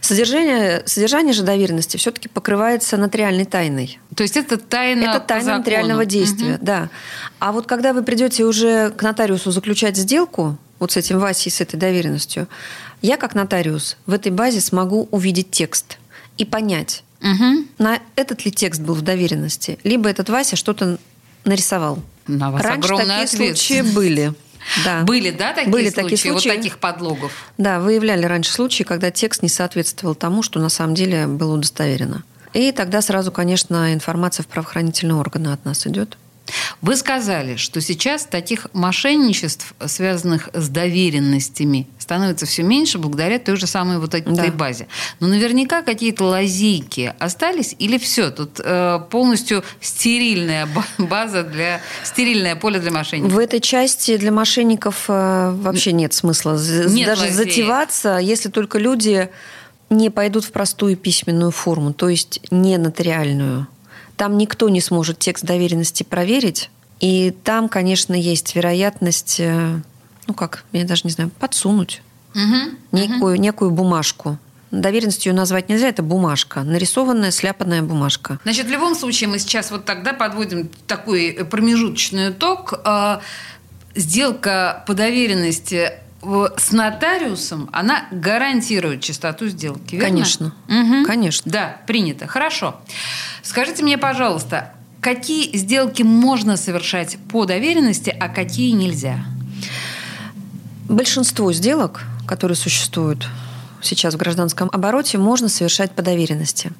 Содержание, 0.00 0.82
содержание 0.84 1.32
же 1.32 1.44
доверенности 1.44 1.96
все-таки 1.96 2.28
покрывается 2.28 2.96
нотариальной 2.96 3.44
тайной. 3.44 4.00
То 4.16 4.24
есть 4.24 4.36
это 4.36 4.56
тайна 4.56 5.04
Это 5.04 5.20
тайна 5.20 5.58
нотариального 5.58 6.04
действия, 6.04 6.54
угу. 6.54 6.64
да. 6.64 6.90
А 7.38 7.52
вот 7.52 7.68
когда 7.68 7.92
вы 7.92 8.02
придете 8.02 8.44
уже 8.44 8.90
к 8.90 9.02
нотариусу 9.02 9.52
заключать 9.52 9.96
сделку, 9.96 10.58
вот 10.80 10.90
с 10.90 10.96
этим 10.96 11.20
Васей, 11.20 11.52
с 11.52 11.60
этой 11.60 11.76
доверенностью, 11.76 12.48
я 13.02 13.16
как 13.16 13.34
нотариус 13.34 13.96
в 14.06 14.12
этой 14.12 14.32
базе 14.32 14.60
смогу 14.60 15.08
увидеть 15.10 15.50
текст 15.50 15.98
и 16.38 16.44
понять, 16.44 17.04
угу. 17.20 17.66
на 17.78 18.00
этот 18.16 18.44
ли 18.44 18.52
текст 18.52 18.80
был 18.80 18.94
в 18.94 19.02
доверенности, 19.02 19.78
либо 19.84 20.08
этот 20.08 20.28
Вася 20.28 20.56
что-то 20.56 20.98
нарисовал. 21.44 21.98
На 22.26 22.50
вас 22.50 22.62
Раньше 22.62 22.88
такие 22.96 23.26
случаи 23.26 23.80
были. 23.94 24.34
Да. 24.84 25.02
Были, 25.02 25.30
да, 25.30 25.52
такие 25.52 25.70
Были 25.70 25.90
случаи, 25.90 26.02
такие 26.02 26.18
случаи, 26.18 26.48
вот 26.48 26.56
таких 26.56 26.78
подлогов? 26.78 27.32
Да, 27.56 27.80
выявляли 27.80 28.26
раньше 28.26 28.52
случаи, 28.52 28.84
когда 28.84 29.10
текст 29.10 29.42
не 29.42 29.48
соответствовал 29.48 30.14
тому, 30.14 30.42
что 30.42 30.60
на 30.60 30.68
самом 30.68 30.94
деле 30.94 31.26
было 31.26 31.54
удостоверено. 31.54 32.24
И 32.52 32.72
тогда 32.72 33.00
сразу, 33.00 33.32
конечно, 33.32 33.92
информация 33.94 34.42
в 34.42 34.46
правоохранительные 34.48 35.14
органы 35.14 35.48
от 35.48 35.64
нас 35.64 35.86
идет. 35.86 36.18
Вы 36.82 36.96
сказали, 36.96 37.56
что 37.56 37.80
сейчас 37.80 38.24
таких 38.24 38.66
мошенничеств, 38.72 39.74
связанных 39.86 40.48
с 40.52 40.68
доверенностями, 40.68 41.86
становится 41.98 42.46
все 42.46 42.62
меньше 42.62 42.98
благодаря 42.98 43.38
той 43.38 43.56
же 43.56 43.66
самой 43.66 43.98
вот 43.98 44.14
этой 44.14 44.34
да. 44.34 44.50
базе. 44.50 44.88
Но 45.20 45.28
наверняка 45.28 45.82
какие-то 45.82 46.24
лазейки 46.24 47.14
остались 47.18 47.74
или 47.78 47.98
все? 47.98 48.30
Тут 48.30 48.60
э, 48.62 49.00
полностью 49.10 49.62
стерильная 49.80 50.68
база 50.98 51.42
для 51.42 51.80
стерильное 52.04 52.56
поле 52.56 52.80
для 52.80 52.90
мошенников. 52.90 53.32
В 53.32 53.38
этой 53.38 53.60
части 53.60 54.16
для 54.16 54.32
мошенников 54.32 55.04
э, 55.08 55.52
вообще 55.54 55.92
нет 55.92 56.12
смысла 56.12 56.58
нет 56.88 57.06
даже 57.06 57.22
лазеек. 57.22 57.36
затеваться, 57.36 58.18
если 58.18 58.48
только 58.48 58.78
люди 58.78 59.30
не 59.90 60.10
пойдут 60.10 60.44
в 60.44 60.52
простую 60.52 60.96
письменную 60.96 61.50
форму, 61.50 61.92
то 61.92 62.08
есть 62.08 62.40
не 62.50 62.78
нотариальную. 62.78 63.66
Там 64.20 64.36
никто 64.36 64.68
не 64.68 64.82
сможет 64.82 65.18
текст 65.18 65.46
доверенности 65.46 66.02
проверить. 66.02 66.68
И 67.00 67.30
там, 67.42 67.70
конечно, 67.70 68.12
есть 68.12 68.54
вероятность, 68.54 69.40
э, 69.40 69.80
ну 70.26 70.34
как, 70.34 70.64
я 70.72 70.84
даже 70.84 71.04
не 71.04 71.10
знаю, 71.10 71.30
подсунуть 71.30 72.02
угу, 72.34 72.76
некую, 72.92 73.36
угу. 73.36 73.42
некую 73.42 73.70
бумажку. 73.70 74.36
Доверенностью 74.70 75.34
назвать 75.34 75.70
нельзя, 75.70 75.88
это 75.88 76.02
бумажка, 76.02 76.64
нарисованная, 76.64 77.30
сляпанная 77.30 77.80
бумажка. 77.80 78.38
Значит, 78.42 78.66
в 78.66 78.68
любом 78.68 78.94
случае 78.94 79.30
мы 79.30 79.38
сейчас 79.38 79.70
вот 79.70 79.86
тогда 79.86 80.12
подводим 80.12 80.68
такой 80.86 81.32
промежуточный 81.50 82.28
итог. 82.28 82.74
Э, 82.84 83.20
сделка 83.94 84.84
по 84.86 84.92
доверенности 84.92 85.94
с 86.22 86.72
нотариусом, 86.72 87.70
она 87.72 88.06
гарантирует 88.10 89.00
чистоту 89.00 89.48
сделки, 89.48 89.94
верно? 89.94 90.08
Конечно, 90.08 90.54
угу. 90.68 91.06
конечно. 91.06 91.50
Да, 91.50 91.80
принято. 91.86 92.26
Хорошо. 92.26 92.80
Скажите 93.42 93.82
мне, 93.82 93.96
пожалуйста, 93.96 94.72
какие 95.00 95.56
сделки 95.56 96.02
можно 96.02 96.56
совершать 96.56 97.16
по 97.30 97.46
доверенности, 97.46 98.10
а 98.10 98.28
какие 98.28 98.72
нельзя? 98.72 99.24
Большинство 100.88 101.52
сделок, 101.52 102.02
которые 102.26 102.56
существуют 102.56 103.26
сейчас 103.82 104.14
в 104.14 104.18
гражданском 104.18 104.68
обороте, 104.72 105.18
можно 105.18 105.48
совершать 105.48 105.92
по 105.92 106.02
доверенности. 106.02 106.72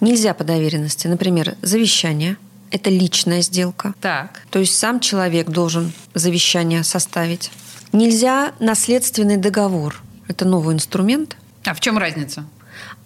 Нельзя 0.00 0.32
по 0.34 0.44
доверенности. 0.44 1.06
Например, 1.08 1.56
завещание– 1.62 2.36
это 2.70 2.90
личная 2.90 3.42
сделка. 3.42 3.94
Так. 4.00 4.42
То 4.50 4.58
есть 4.60 4.78
сам 4.78 5.00
человек 5.00 5.48
должен 5.48 5.92
завещание 6.14 6.84
составить. 6.84 7.50
Нельзя 7.92 8.52
наследственный 8.60 9.36
договор. 9.36 10.02
Это 10.28 10.44
новый 10.44 10.74
инструмент. 10.74 11.36
А 11.64 11.74
в 11.74 11.80
чем 11.80 11.98
разница? 11.98 12.44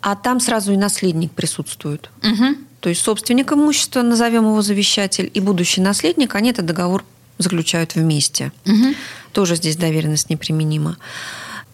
А 0.00 0.14
там 0.14 0.40
сразу 0.40 0.72
и 0.72 0.76
наследник 0.76 1.32
присутствует. 1.32 2.10
Угу. 2.22 2.56
То 2.80 2.88
есть 2.90 3.00
собственник 3.00 3.52
имущества, 3.52 4.02
назовем 4.02 4.44
его 4.44 4.60
завещатель, 4.60 5.30
и 5.32 5.40
будущий 5.40 5.80
наследник, 5.80 6.34
они 6.34 6.50
этот 6.50 6.66
договор 6.66 7.04
заключают 7.38 7.94
вместе. 7.94 8.52
Угу. 8.66 8.94
Тоже 9.32 9.56
здесь 9.56 9.76
доверенность 9.76 10.28
неприменима. 10.28 10.98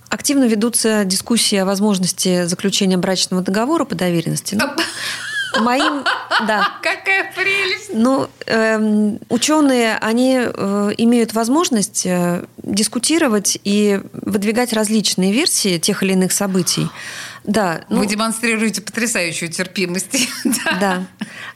Активно 0.08 0.44
ведутся 0.44 1.04
дискуссии 1.04 1.56
о 1.56 1.64
возможности 1.64 2.44
заключения 2.44 2.96
брачного 2.96 3.42
договора 3.42 3.84
по 3.84 3.94
доверенности. 3.94 4.54
Ну, 4.54 4.68
моим, 5.58 6.04
да. 6.46 6.68
Какая 6.82 7.32
прелесть! 7.34 7.90
Ну, 7.92 8.28
эм, 8.46 9.18
ученые, 9.28 9.96
они 10.00 10.38
э, 10.42 10.90
имеют 10.98 11.32
возможность 11.32 12.06
э, 12.06 12.44
дискутировать 12.62 13.58
и 13.64 14.00
выдвигать 14.12 14.72
различные 14.72 15.32
версии 15.32 15.78
тех 15.78 16.02
или 16.02 16.12
иных 16.12 16.32
событий. 16.32 16.88
Да, 17.44 17.80
ну, 17.88 18.00
Вы 18.00 18.06
демонстрируете 18.06 18.82
потрясающую 18.82 19.50
терпимость. 19.50 20.28
Да. 20.44 20.78
да. 20.80 21.06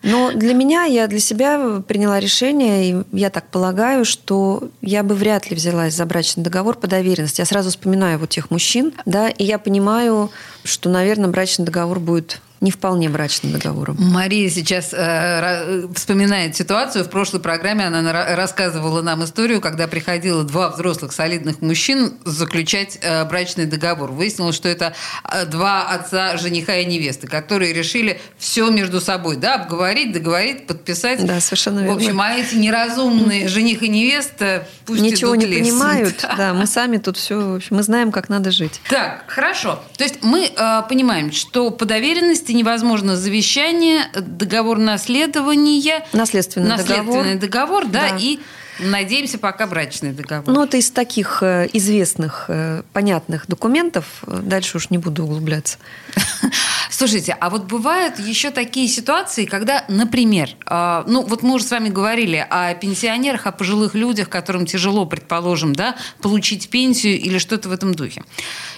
Но 0.02 0.32
для 0.32 0.54
меня, 0.54 0.84
я 0.84 1.06
для 1.06 1.18
себя 1.18 1.82
приняла 1.86 2.20
решение, 2.20 2.90
и 2.90 3.02
я 3.12 3.30
так 3.30 3.48
полагаю, 3.48 4.04
что 4.04 4.70
я 4.80 5.02
бы 5.02 5.14
вряд 5.14 5.50
ли 5.50 5.56
взялась 5.56 5.94
за 5.94 6.06
брачный 6.06 6.42
договор 6.42 6.76
по 6.76 6.86
доверенности. 6.86 7.40
Я 7.40 7.44
сразу 7.44 7.70
вспоминаю 7.70 8.18
вот 8.18 8.30
тех 8.30 8.50
мужчин, 8.50 8.92
да, 9.04 9.28
и 9.28 9.44
я 9.44 9.58
понимаю, 9.58 10.30
что, 10.64 10.88
наверное, 10.88 11.28
брачный 11.28 11.64
договор 11.64 11.98
будет 12.00 12.40
не 12.64 12.70
вполне 12.70 13.08
брачным 13.08 13.52
договором. 13.52 13.96
Мария 14.00 14.50
сейчас 14.50 14.90
э, 14.92 15.86
вспоминает 15.94 16.56
ситуацию. 16.56 17.04
В 17.04 17.10
прошлой 17.10 17.40
программе 17.40 17.86
она 17.86 18.00
на- 18.02 18.34
рассказывала 18.36 19.02
нам 19.02 19.22
историю, 19.22 19.60
когда 19.60 19.86
приходило 19.86 20.42
два 20.44 20.70
взрослых 20.70 21.12
солидных 21.12 21.60
мужчин 21.60 22.14
заключать 22.24 22.98
э, 23.02 23.24
брачный 23.26 23.66
договор. 23.66 24.10
Выяснилось, 24.12 24.56
что 24.56 24.68
это 24.68 24.94
э, 25.30 25.44
два 25.46 25.82
отца 25.88 26.36
жениха 26.38 26.76
и 26.76 26.84
невесты, 26.86 27.26
которые 27.26 27.72
решили 27.72 28.20
все 28.38 28.68
между 28.70 29.00
собой, 29.00 29.36
да, 29.36 29.54
обговорить, 29.56 30.12
договорить, 30.12 30.66
подписать. 30.66 31.24
Да, 31.24 31.40
совершенно 31.40 31.80
В 31.80 31.84
верно. 31.84 31.96
общем, 31.96 32.20
а 32.20 32.32
эти 32.34 32.54
неразумные 32.56 33.46
жених 33.48 33.82
и 33.82 33.88
невеста 33.88 34.66
пусть 34.86 35.02
Ничего 35.02 35.34
не 35.34 35.44
лесом. 35.46 35.62
понимают, 35.64 36.26
да, 36.36 36.54
мы 36.54 36.66
сами 36.66 36.96
тут 36.96 37.16
все, 37.18 37.36
в 37.38 37.56
общем, 37.56 37.76
мы 37.76 37.82
знаем, 37.82 38.10
как 38.10 38.28
надо 38.30 38.50
жить. 38.50 38.80
Так, 38.88 39.24
хорошо. 39.26 39.82
То 39.98 40.04
есть 40.04 40.22
мы 40.22 40.46
э, 40.46 40.82
понимаем, 40.88 41.30
что 41.30 41.70
по 41.70 41.84
доверенности 41.84 42.52
невозможно 42.54 43.16
завещание, 43.16 44.06
договор 44.14 44.78
наследования, 44.78 46.06
Наследственный 46.12 46.68
наследственный 46.68 47.34
договор, 47.36 47.84
да, 47.86 48.10
Да. 48.10 48.16
и 48.18 48.38
надеемся, 48.78 49.38
пока 49.38 49.66
брачный 49.66 50.12
договор. 50.12 50.52
Ну, 50.52 50.64
это 50.64 50.76
из 50.76 50.90
таких 50.90 51.42
э, 51.42 51.68
известных, 51.72 52.46
э, 52.48 52.82
понятных 52.92 53.46
документов. 53.46 54.04
Дальше 54.26 54.78
уж 54.78 54.90
не 54.90 54.98
буду 54.98 55.24
углубляться. 55.24 55.78
Слушайте, 56.96 57.36
а 57.40 57.50
вот 57.50 57.64
бывают 57.64 58.20
еще 58.20 58.52
такие 58.52 58.86
ситуации, 58.86 59.46
когда, 59.46 59.84
например, 59.88 60.50
э, 60.64 61.02
ну 61.08 61.22
вот 61.22 61.42
мы 61.42 61.54
уже 61.54 61.64
с 61.64 61.70
вами 61.72 61.88
говорили 61.88 62.46
о 62.48 62.72
пенсионерах, 62.74 63.48
о 63.48 63.50
пожилых 63.50 63.96
людях, 63.96 64.28
которым 64.28 64.64
тяжело, 64.64 65.04
предположим, 65.04 65.74
да, 65.74 65.96
получить 66.22 66.68
пенсию 66.68 67.20
или 67.20 67.38
что-то 67.38 67.68
в 67.68 67.72
этом 67.72 67.96
духе. 67.96 68.22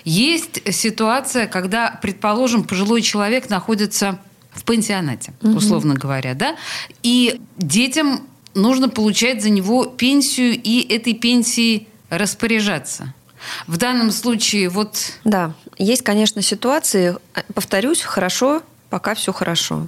Есть 0.07 0.63
ситуация, 0.73 1.47
когда, 1.47 1.99
предположим, 2.01 2.65
пожилой 2.65 3.03
человек 3.03 3.51
находится 3.51 4.19
в 4.51 4.65
пансионате, 4.65 5.35
условно 5.43 5.93
говоря, 5.93 6.33
да, 6.33 6.57
и 7.03 7.39
детям 7.59 8.23
нужно 8.55 8.89
получать 8.89 9.43
за 9.43 9.51
него 9.51 9.85
пенсию 9.85 10.59
и 10.59 10.81
этой 10.89 11.13
пенсией 11.13 11.87
распоряжаться. 12.09 13.13
В 13.67 13.77
данном 13.77 14.11
случае 14.11 14.69
вот 14.69 14.97
Да, 15.25 15.53
есть, 15.79 16.03
конечно, 16.03 16.43
ситуации, 16.43 17.17
э, 17.35 17.43
повторюсь, 17.55 18.03
хорошо, 18.03 18.63
пока 18.91 19.15
все 19.15 19.33
хорошо. 19.33 19.87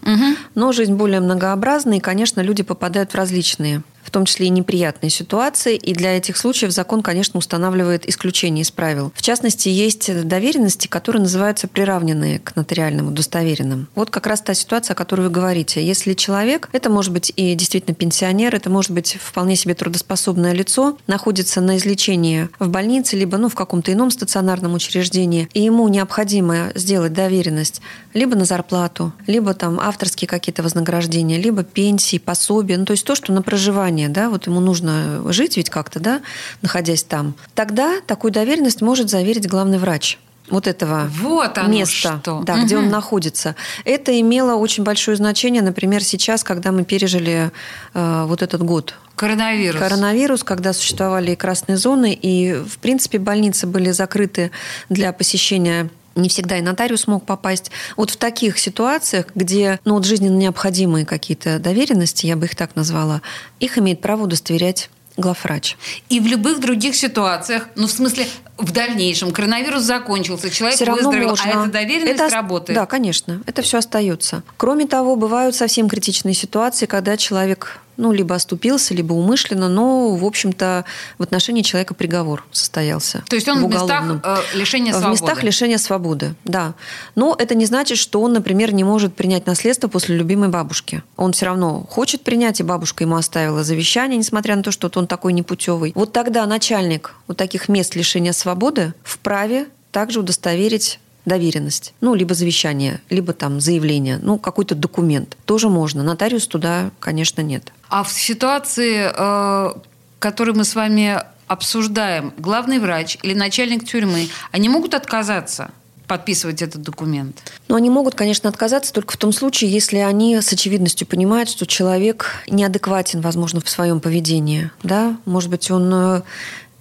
Но 0.55 0.73
жизнь 0.73 0.95
более 0.95 1.21
многообразна, 1.21 1.95
и, 1.95 2.00
конечно, 2.00 2.40
люди 2.40 2.62
попадают 2.62 3.12
в 3.12 3.14
различные, 3.14 3.83
в 4.02 4.11
том 4.11 4.25
числе 4.25 4.47
и 4.47 4.50
неприятные 4.50 5.11
ситуации. 5.11 5.76
И 5.76 5.95
для 5.95 6.17
этих 6.17 6.37
случаев 6.37 6.73
закон, 6.73 7.02
конечно, 7.02 7.38
устанавливает 7.38 8.09
исключения 8.09 8.62
из 8.62 8.71
правил. 8.71 9.12
В 9.14 9.23
частности, 9.23 9.69
есть 9.69 10.26
доверенности, 10.26 10.87
которые 10.87 11.23
называются 11.23 11.69
приравненные 11.69 12.38
к 12.38 12.57
нотариальным 12.57 13.09
удостоверенным. 13.09 13.88
Вот 13.95 14.11
как 14.11 14.26
раз 14.26 14.40
та 14.40 14.55
ситуация, 14.55 14.95
о 14.95 14.97
которой 14.97 15.23
вы 15.23 15.31
говорите. 15.31 15.85
Если 15.85 16.14
человек, 16.14 16.69
это 16.73 16.90
может 16.90 17.12
быть 17.12 17.33
и 17.37 17.55
действительно 17.55 17.95
пенсионер, 17.95 18.55
это 18.55 18.71
может 18.71 18.90
быть 18.93 19.19
вполне 19.21 19.57
себе 19.57 19.75
трудоспособное 19.75 20.52
лицо, 20.52 20.99
находится 21.07 21.61
на 21.61 21.76
излечении 21.76 22.49
в 22.59 22.69
больнице, 22.69 23.17
либо 23.17 23.38
ну, 23.38 23.49
в 23.49 23.55
каком-то 23.55 23.93
ином 23.93 24.11
стационарном 24.11 24.75
учреждении, 24.75 25.49
и 25.52 25.62
ему 25.62 25.87
необходимо 25.88 26.73
сделать 26.75 27.12
доверенность 27.12 27.81
либо 28.14 28.37
на 28.37 28.45
зарплату, 28.45 29.12
либо 29.26 29.55
там 29.55 29.78
авторские 29.81 30.28
какие-то 30.28 30.62
вознаграждения, 30.62 31.38
либо 31.38 31.62
пенсии, 31.62 32.19
пособия, 32.19 32.78
ну, 32.78 32.85
то 32.85 32.93
есть 32.93 33.05
то, 33.05 33.14
что 33.14 33.33
на 33.33 33.43
проживание, 33.43 33.88
да, 34.09 34.28
вот 34.28 34.47
ему 34.47 34.61
нужно 34.61 35.23
жить 35.33 35.57
ведь 35.57 35.71
как-то, 35.71 36.00
да, 36.00 36.21
находясь 36.62 37.02
там. 37.02 37.35
Тогда 37.54 38.00
такую 38.07 38.33
доверенность 38.33 38.80
может 38.80 39.11
заверить 39.11 39.49
главный 39.49 39.78
врач 39.78 40.18
вот 40.50 40.66
этого 40.66 41.11
Вот 41.21 41.57
места, 41.66 42.21
что. 42.23 42.42
да, 42.45 42.64
где 42.64 42.76
он 42.78 42.88
находится. 42.88 43.54
Это 43.85 44.18
имело 44.18 44.54
очень 44.54 44.83
большое 44.83 45.16
значение, 45.16 45.62
например, 45.62 46.02
сейчас, 46.02 46.45
когда 46.45 46.73
мы 46.73 46.85
пережили 46.85 47.50
э, 47.95 48.25
вот 48.26 48.42
этот 48.42 48.62
год 48.62 48.95
коронавирус. 49.14 49.80
коронавирус, 49.80 50.45
когда 50.45 50.73
существовали 50.73 51.33
и 51.33 51.37
красные 51.37 51.76
зоны, 51.76 52.19
и, 52.21 52.54
в 52.54 52.78
принципе, 52.78 53.19
больницы 53.19 53.67
были 53.67 53.91
закрыты 53.91 54.50
для 54.89 55.13
посещения 55.13 55.91
не 56.21 56.28
всегда 56.28 56.59
и 56.59 56.63
нотариус 56.63 57.07
мог 57.07 57.25
попасть. 57.25 57.71
Вот 57.97 58.11
в 58.11 58.17
таких 58.17 58.59
ситуациях, 58.59 59.26
где 59.35 59.81
ну, 59.85 59.95
вот 59.95 60.04
жизненно 60.04 60.37
необходимые 60.37 61.07
какие-то 61.07 61.59
доверенности, 61.59 62.26
я 62.26 62.37
бы 62.37 62.47
их 62.47 62.57
так 62.57 62.76
назвала, 62.76 63.23
их 63.61 63.78
имеет 63.78 64.00
право 64.00 64.25
удостоверять 64.25 64.91
главврач. 65.17 65.76
И 66.09 66.21
в 66.21 66.26
любых 66.26 66.61
других 66.61 66.95
ситуациях, 66.95 67.69
ну, 67.75 67.87
в 67.87 67.91
смысле, 67.91 68.26
в 68.57 68.73
дальнейшем 68.73 69.33
коронавирус 69.33 69.83
закончился, 69.83 70.49
человек 70.50 70.76
Всё 70.76 70.85
равно 70.87 71.02
выздоровел, 71.02 71.31
можно. 71.31 71.45
а 71.45 71.63
эта 71.65 71.73
доверенность 71.73 72.21
Это 72.21 72.35
работает. 72.35 72.78
Да, 72.78 72.87
конечно. 72.87 73.43
Это 73.47 73.63
все 73.63 73.78
остается. 73.78 74.43
Кроме 74.57 74.87
того, 74.87 75.17
бывают 75.17 75.54
совсем 75.54 75.89
критичные 75.89 76.35
ситуации, 76.35 76.87
когда 76.87 77.17
человек 77.17 77.81
ну, 77.99 78.13
либо 78.13 78.34
оступился, 78.34 78.95
либо 78.95 79.13
умышленно, 79.13 79.69
но, 79.69 80.15
в 80.15 80.25
общем-то, 80.25 80.84
в 81.19 81.23
отношении 81.23 81.63
человека 81.63 81.95
приговор 81.95 82.45
состоялся. 82.52 83.25
То 83.28 83.37
есть 83.37 83.49
он 83.49 83.58
в, 83.58 83.69
местах 83.69 84.02
уголовном. 84.04 84.23
э, 84.25 84.37
лишения 84.54 84.93
В 84.93 84.97
свободы. 84.97 85.13
местах 85.13 85.43
лишения 85.43 85.78
свободы, 85.78 86.34
да. 86.45 86.75
Но 87.17 87.34
это 87.39 87.54
не 87.54 87.67
значит, 87.67 87.99
что 87.99 88.23
он, 88.23 88.32
например, 88.32 88.73
не 88.73 88.84
может 88.84 89.15
принять 89.15 89.47
наследство 89.47 89.89
после 89.89 90.17
любимой 90.17 90.49
бабушки. 90.49 91.02
Он 91.17 91.32
все 91.32 91.47
равно 91.47 91.84
хочет 91.91 92.23
принять, 92.23 92.61
и 92.61 92.63
бабушка 92.63 93.02
ему 93.04 93.17
оставила 93.17 93.65
завещание, 93.65 94.17
несмотря 94.17 94.54
на 94.56 94.63
то, 94.63 94.71
что 94.71 94.91
он 94.95 95.06
такой 95.08 95.32
непутевый. 95.32 95.93
Вот 95.95 96.13
тогда 96.13 96.47
начальник 96.47 97.15
вот 97.26 97.37
таких 97.37 97.69
мест 97.69 97.97
лишения 97.97 98.32
свободы 98.32 98.95
вправе 99.02 99.67
также 99.91 100.21
удостоверить 100.21 101.00
доверенность. 101.28 101.95
Ну, 102.00 102.14
либо 102.14 102.34
завещание, 102.34 103.00
либо 103.10 103.32
там 103.32 103.60
заявление, 103.60 104.19
ну, 104.21 104.38
какой-то 104.38 104.75
документ. 104.75 105.36
Тоже 105.45 105.69
можно. 105.69 106.02
Нотариус 106.02 106.47
туда, 106.47 106.91
конечно, 106.99 107.43
нет. 107.43 107.73
А 107.88 108.02
в 108.02 108.12
ситуации, 108.12 109.10
э, 109.14 109.73
которую 110.19 110.56
мы 110.56 110.64
с 110.64 110.75
вами 110.75 111.23
обсуждаем, 111.47 112.32
главный 112.38 112.78
врач 112.78 113.19
или 113.23 113.34
начальник 113.34 113.84
тюрьмы, 113.84 114.28
они 114.52 114.69
могут 114.69 114.95
отказаться 114.95 115.71
подписывать 116.06 116.62
этот 116.62 116.82
документ? 116.82 117.52
Но 117.69 117.76
они 117.76 117.91
могут, 117.91 118.14
конечно, 118.14 118.49
отказаться 118.49 118.93
только 118.93 119.12
в 119.12 119.17
том 119.17 119.32
случае, 119.32 119.71
если 119.71 119.99
они 119.99 120.41
с 120.41 120.52
очевидностью 120.52 121.06
понимают, 121.06 121.49
что 121.49 121.67
человек 121.67 122.43
неадекватен, 122.49 123.21
возможно, 123.21 123.60
в 123.60 123.69
своем 123.69 124.00
поведении. 124.00 124.71
Да? 124.82 125.17
Может 125.26 125.50
быть, 125.50 125.71
он 125.71 125.93
э, 125.93 126.23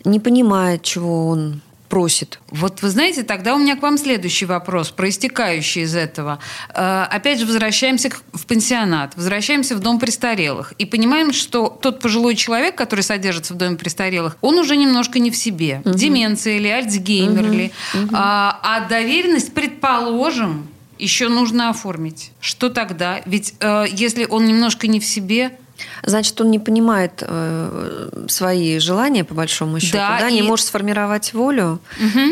не 0.05 0.19
понимает, 0.19 0.81
чего 0.81 1.27
он 1.27 1.62
просит. 1.89 2.39
Вот 2.50 2.82
вы 2.82 2.89
знаете, 2.89 3.23
тогда 3.23 3.56
у 3.56 3.58
меня 3.58 3.76
к 3.76 3.82
вам 3.82 3.97
следующий 3.97 4.45
вопрос, 4.45 4.91
проистекающий 4.91 5.84
из 5.84 5.95
этого. 5.95 6.39
Э, 6.73 7.06
Опять 7.10 7.39
же, 7.39 7.45
возвращаемся 7.45 8.10
в 8.34 8.45
пансионат, 8.45 9.15
возвращаемся 9.15 9.76
в 9.76 9.80
дом 9.80 10.00
престарелых 10.00 10.73
и 10.78 10.86
понимаем, 10.86 11.34
что 11.34 11.69
тот 11.69 12.00
пожилой 12.00 12.36
человек, 12.36 12.76
который 12.76 13.02
содержится 13.02 13.54
в 13.54 13.58
доме 13.58 13.78
престарелых, 13.78 14.38
он 14.41 14.58
уже 14.58 14.76
немножко 14.76 15.19
не 15.19 15.32
в 15.32 15.36
себе. 15.36 15.82
Деменция 15.86 16.58
или 16.58 16.67
Альцгеймер 16.67 17.52
ли. 17.52 17.71
А, 18.13 18.60
а 18.63 18.88
доверенность, 18.88 19.54
предположим, 19.54 20.67
еще 21.00 21.30
нужно 21.30 21.69
оформить. 21.69 22.32
Что 22.41 22.69
тогда? 22.69 23.21
Ведь 23.26 23.54
э, 23.60 23.86
если 23.91 24.26
он 24.26 24.45
немножко 24.45 24.88
не 24.88 25.00
в 25.00 25.06
себе, 25.06 25.58
Значит, 26.03 26.39
он 26.41 26.51
не 26.51 26.59
понимает 26.59 27.23
э, 27.25 28.09
свои 28.27 28.79
желания, 28.79 29.23
по 29.23 29.33
большому 29.33 29.79
счету, 29.79 29.97
Да, 29.97 30.17
да, 30.19 30.29
и- 30.29 30.33
не 30.35 30.41
может 30.41 30.65
сформировать 30.67 31.33
волю, 31.33 31.79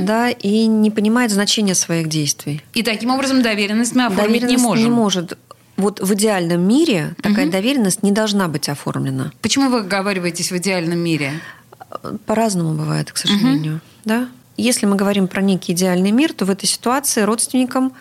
да, 0.02 0.30
и 0.30 0.66
не 0.68 0.92
понимает 0.92 1.32
значения 1.32 1.76
своих 1.76 2.08
действий. 2.10 2.64
и 2.74 2.84
таким 2.84 3.12
образом 3.12 3.42
доверенность 3.42 3.96
мы 3.96 4.06
оформить 4.06 4.34
не 4.34 4.40
доверенность 4.58 4.64
можем. 4.64 4.92
может. 4.92 5.38
Вот 5.78 6.00
в 6.00 6.14
идеальном 6.14 6.62
мире 6.66 7.16
такая 7.22 7.50
доверенность 7.52 8.02
не 8.02 8.12
должна 8.14 8.48
быть 8.48 8.70
оформлена. 8.70 9.32
Почему 9.42 9.70
вы 9.70 9.80
оговариваетесь 9.80 10.52
в 10.52 10.58
идеальном 10.58 11.00
мире? 11.00 11.34
По-разному 12.26 12.74
бывает, 12.74 13.12
к 13.12 13.18
сожалению. 13.18 13.82
Да? 14.06 14.28
Если 14.58 14.86
мы 14.86 14.96
говорим 14.96 15.28
про 15.28 15.42
некий 15.42 15.74
идеальный 15.74 16.12
мир, 16.12 16.32
то 16.34 16.46
в 16.46 16.50
этой 16.50 16.66
ситуации 16.66 17.22
родственникам 17.24 17.92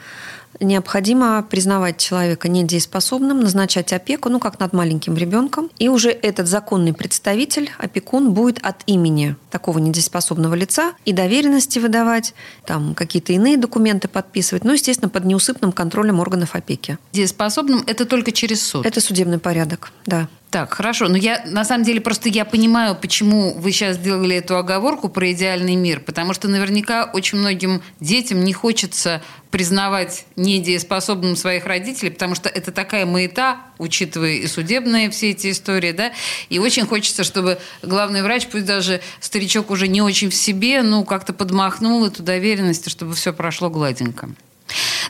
необходимо 0.60 1.42
признавать 1.48 1.98
человека 1.98 2.48
недееспособным, 2.48 3.40
назначать 3.40 3.92
опеку, 3.92 4.28
ну, 4.28 4.38
как 4.38 4.60
над 4.60 4.72
маленьким 4.72 5.16
ребенком. 5.16 5.70
И 5.78 5.88
уже 5.88 6.10
этот 6.10 6.46
законный 6.46 6.92
представитель, 6.92 7.70
опекун, 7.78 8.32
будет 8.32 8.58
от 8.62 8.76
имени 8.86 9.36
такого 9.50 9.78
недееспособного 9.78 10.54
лица 10.54 10.92
и 11.04 11.12
доверенности 11.12 11.78
выдавать, 11.78 12.34
там 12.66 12.94
какие-то 12.94 13.32
иные 13.32 13.56
документы 13.56 14.08
подписывать, 14.08 14.64
ну, 14.64 14.72
естественно, 14.72 15.08
под 15.08 15.24
неусыпным 15.24 15.72
контролем 15.72 16.20
органов 16.20 16.54
опеки. 16.54 16.98
Дееспособным– 17.12 17.82
это 17.86 18.04
только 18.04 18.32
через 18.32 18.62
суд? 18.62 18.86
Это 18.86 19.00
судебный 19.00 19.38
порядок, 19.38 19.92
да. 20.06 20.28
Так, 20.54 20.72
хорошо. 20.72 21.08
Но 21.08 21.16
я, 21.16 21.42
на 21.46 21.64
самом 21.64 21.82
деле, 21.82 22.00
просто 22.00 22.28
я 22.28 22.44
понимаю, 22.44 22.94
почему 22.94 23.54
вы 23.54 23.72
сейчас 23.72 23.96
сделали 23.96 24.36
эту 24.36 24.56
оговорку 24.56 25.08
про 25.08 25.32
идеальный 25.32 25.74
мир. 25.74 25.98
Потому 25.98 26.32
что 26.32 26.46
наверняка 26.46 27.10
очень 27.12 27.38
многим 27.38 27.82
детям 27.98 28.44
не 28.44 28.52
хочется 28.52 29.20
признавать 29.50 30.26
недееспособным 30.36 31.34
своих 31.34 31.66
родителей, 31.66 32.12
потому 32.12 32.36
что 32.36 32.48
это 32.48 32.70
такая 32.70 33.04
маята, 33.04 33.56
учитывая 33.78 34.34
и 34.34 34.46
судебные 34.46 35.10
все 35.10 35.30
эти 35.30 35.50
истории, 35.50 35.90
да, 35.90 36.12
и 36.50 36.60
очень 36.60 36.86
хочется, 36.86 37.24
чтобы 37.24 37.58
главный 37.82 38.22
врач, 38.22 38.46
пусть 38.46 38.64
даже 38.64 39.00
старичок 39.18 39.72
уже 39.72 39.88
не 39.88 40.02
очень 40.02 40.30
в 40.30 40.34
себе, 40.36 40.82
ну, 40.82 41.04
как-то 41.04 41.32
подмахнул 41.32 42.06
эту 42.06 42.22
доверенность, 42.22 42.88
чтобы 42.88 43.16
все 43.16 43.32
прошло 43.32 43.70
гладенько. 43.70 44.28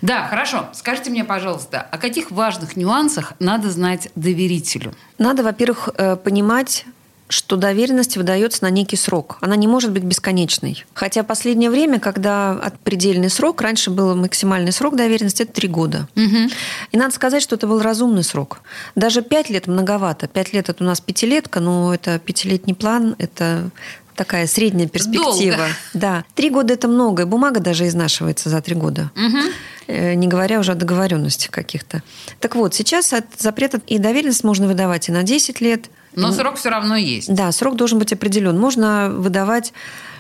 Да, 0.05 0.29
хорошо. 0.29 0.69
Скажите 0.75 1.09
мне, 1.09 1.25
пожалуйста, 1.25 1.81
о 1.81 1.97
каких 1.97 2.31
важных 2.31 2.77
нюансах 2.77 3.33
надо 3.39 3.71
знать 3.71 4.11
доверителю? 4.15 4.93
Надо, 5.17 5.43
во-первых, 5.43 5.89
э, 5.97 6.17
понимать, 6.17 6.85
что 7.29 7.57
доверенность 7.57 8.19
выдается 8.19 8.65
на 8.65 8.71
некий 8.71 8.97
срок. 8.97 9.39
Она 9.41 9.57
не 9.57 9.67
может 9.67 9.93
быть 9.93 10.03
бесконечной. 10.03 10.85
Хотя 10.93 11.23
последнее 11.23 11.71
время, 11.71 12.01
когда 12.01 12.71
предельный 12.85 13.31
срок, 13.31 13.63
раньше 13.63 13.91
был 13.91 14.15
максимальный 14.15 14.73
срок 14.73 14.95
доверенности, 14.95 15.45
это 15.45 15.53
три 15.55 15.69
года. 15.69 16.07
Угу. 16.17 16.51
И 16.93 16.99
надо 16.99 17.15
сказать, 17.15 17.43
что 17.43 17.57
это 17.57 17.67
был 17.67 17.81
разумный 17.81 18.25
срок. 18.25 18.61
Даже 18.95 19.23
пять 19.23 19.49
лет 19.49 19.67
многовато. 19.67 20.29
Пять 20.29 20.53
лет 20.53 20.69
это 20.69 20.85
у 20.85 20.87
нас 20.87 21.01
пятилетка, 21.01 21.61
но 21.61 21.95
это 21.95 22.19
пятилетний 22.19 22.75
план, 22.75 23.17
это 23.17 23.71
такая 24.15 24.47
средняя 24.47 24.89
перспектива. 24.89 25.57
Долго. 25.57 25.69
Да. 25.95 26.25
Три 26.35 26.51
года 26.51 26.75
это 26.75 26.89
много, 26.89 27.23
и 27.23 27.27
бумага 27.27 27.61
даже 27.61 27.87
изнашивается 27.87 28.49
за 28.49 28.61
три 28.61 28.75
года. 28.75 29.11
Угу. 29.17 29.93
Не 30.15 30.27
говоря 30.27 30.61
уже 30.61 30.73
о 30.73 30.75
договоренностях 30.75 31.51
каких-то. 31.51 32.03
Так 32.41 32.55
вот, 32.55 32.75
сейчас 32.75 33.13
от 33.13 33.27
запрета 33.39 33.81
и 33.87 33.99
доверенность 33.99 34.45
можно 34.45 34.67
выдавать 34.67 35.09
и 35.09 35.13
на 35.13 35.23
10 35.23 35.61
лет. 35.61 35.91
Но 36.17 36.33
срок 36.33 36.57
все 36.57 36.71
равно 36.71 36.97
есть. 36.97 37.33
Да, 37.33 37.51
срок 37.53 37.77
должен 37.77 37.99
быть 37.99 38.13
определен. 38.13 38.59
Можно 38.59 39.11
выдавать 39.11 39.73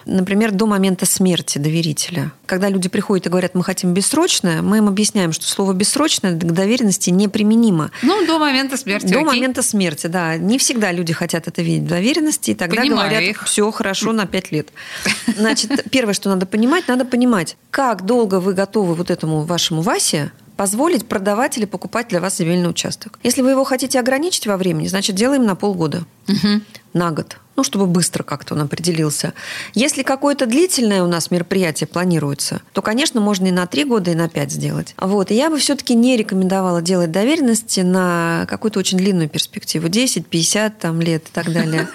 например, 0.06 0.52
до 0.52 0.66
момента 0.66 1.06
смерти 1.06 1.58
доверителя. 1.58 2.32
Когда 2.46 2.68
люди 2.68 2.88
приходят 2.88 3.26
и 3.26 3.28
говорят, 3.28 3.54
мы 3.54 3.64
хотим 3.64 3.94
бессрочное, 3.94 4.62
мы 4.62 4.78
им 4.78 4.88
объясняем, 4.88 5.32
что 5.32 5.46
слово 5.46 5.72
бессрочное 5.72 6.32
к 6.32 6.52
доверенности 6.52 7.10
неприменимо. 7.10 7.90
Ну, 8.02 8.26
до 8.26 8.38
момента 8.38 8.76
смерти. 8.76 9.06
До 9.06 9.20
окей. 9.20 9.24
момента 9.24 9.62
смерти, 9.62 10.06
да. 10.06 10.36
Не 10.36 10.58
всегда 10.58 10.92
люди 10.92 11.12
хотят 11.12 11.48
это 11.48 11.62
видеть 11.62 11.84
в 11.84 11.88
доверенности, 11.88 12.50
и 12.50 12.54
тогда 12.54 12.82
Понимаю 12.82 13.10
говорят, 13.10 13.30
их. 13.30 13.44
все 13.44 13.70
хорошо 13.70 14.12
на 14.12 14.26
пять 14.26 14.52
лет. 14.52 14.68
Значит, 15.36 15.86
первое, 15.90 16.14
что 16.14 16.28
надо 16.28 16.46
понимать, 16.46 16.88
надо 16.88 17.04
понимать, 17.04 17.56
как 17.70 18.04
долго 18.04 18.40
вы 18.40 18.54
готовы 18.54 18.94
вот 18.94 19.10
этому 19.10 19.42
вашему 19.42 19.82
Васе 19.82 20.32
позволить 20.56 21.06
продавать 21.06 21.58
или 21.58 21.64
покупать 21.64 22.08
для 22.08 22.20
вас 22.20 22.36
земельный 22.36 22.70
участок. 22.70 23.18
Если 23.22 23.42
вы 23.42 23.50
его 23.50 23.64
хотите 23.64 23.98
ограничить 23.98 24.46
во 24.46 24.56
времени, 24.56 24.86
значит, 24.86 25.16
делаем 25.16 25.44
на 25.44 25.54
полгода, 25.54 26.04
угу. 26.28 26.60
на 26.92 27.10
год. 27.10 27.38
Ну, 27.56 27.62
чтобы 27.62 27.86
быстро 27.86 28.24
как-то 28.24 28.54
он 28.54 28.62
определился. 28.62 29.32
Если 29.74 30.02
какое-то 30.02 30.46
длительное 30.46 31.04
у 31.04 31.06
нас 31.06 31.30
мероприятие 31.30 31.86
планируется, 31.86 32.62
то, 32.72 32.82
конечно, 32.82 33.20
можно 33.20 33.46
и 33.46 33.52
на 33.52 33.66
три 33.66 33.84
года, 33.84 34.10
и 34.10 34.14
на 34.14 34.28
пять 34.28 34.50
сделать. 34.50 34.94
Вот. 34.98 35.30
И 35.30 35.34
я 35.34 35.50
бы 35.50 35.58
все-таки 35.58 35.94
не 35.94 36.16
рекомендовала 36.16 36.82
делать 36.82 37.12
доверенности 37.12 37.80
на 37.80 38.46
какую-то 38.48 38.80
очень 38.80 38.98
длинную 38.98 39.28
перспективу. 39.28 39.88
10, 39.88 40.26
50 40.26 40.78
там, 40.78 41.00
лет 41.00 41.28
и 41.28 41.32
так 41.32 41.52
далее. 41.52 41.88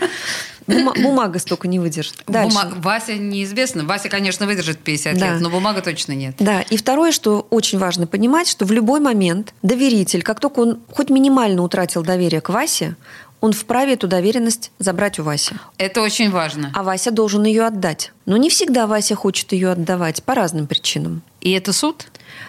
Бумага 0.69 1.39
столько 1.39 1.67
не 1.67 1.79
выдержит. 1.79 2.15
Дальше. 2.27 2.57
Бума... 2.57 2.71
Вася 2.77 3.13
неизвестно. 3.15 3.83
Вася, 3.85 4.09
конечно, 4.09 4.45
выдержит 4.45 4.79
50 4.79 5.17
да. 5.17 5.33
лет, 5.33 5.41
но 5.41 5.49
бумага 5.49 5.81
точно 5.81 6.13
нет. 6.13 6.35
Да. 6.39 6.61
И 6.61 6.77
второе, 6.77 7.11
что 7.11 7.47
очень 7.49 7.79
важно 7.79 8.07
понимать, 8.07 8.47
что 8.47 8.65
в 8.65 8.71
любой 8.71 8.99
момент 8.99 9.53
доверитель, 9.61 10.21
как 10.21 10.39
только 10.39 10.59
он 10.59 10.79
хоть 10.91 11.09
минимально 11.09 11.63
утратил 11.63 12.03
доверие 12.03 12.41
к 12.41 12.49
Васе, 12.49 12.95
он 13.41 13.53
вправе 13.53 13.93
эту 13.93 14.07
доверенность 14.07 14.71
забрать 14.79 15.17
у 15.19 15.23
Васи. 15.23 15.55
Это 15.77 16.01
очень 16.01 16.29
важно. 16.29 16.71
А 16.75 16.83
Вася 16.83 17.11
должен 17.11 17.45
ее 17.45 17.65
отдать. 17.65 18.11
Но 18.25 18.37
не 18.37 18.49
всегда 18.49 18.85
Вася 18.85 19.15
хочет 19.15 19.53
ее 19.53 19.71
отдавать 19.71 20.23
по 20.23 20.35
разным 20.35 20.67
причинам. 20.67 21.21
И 21.41 21.51
это 21.51 21.71
суд? 21.71 22.07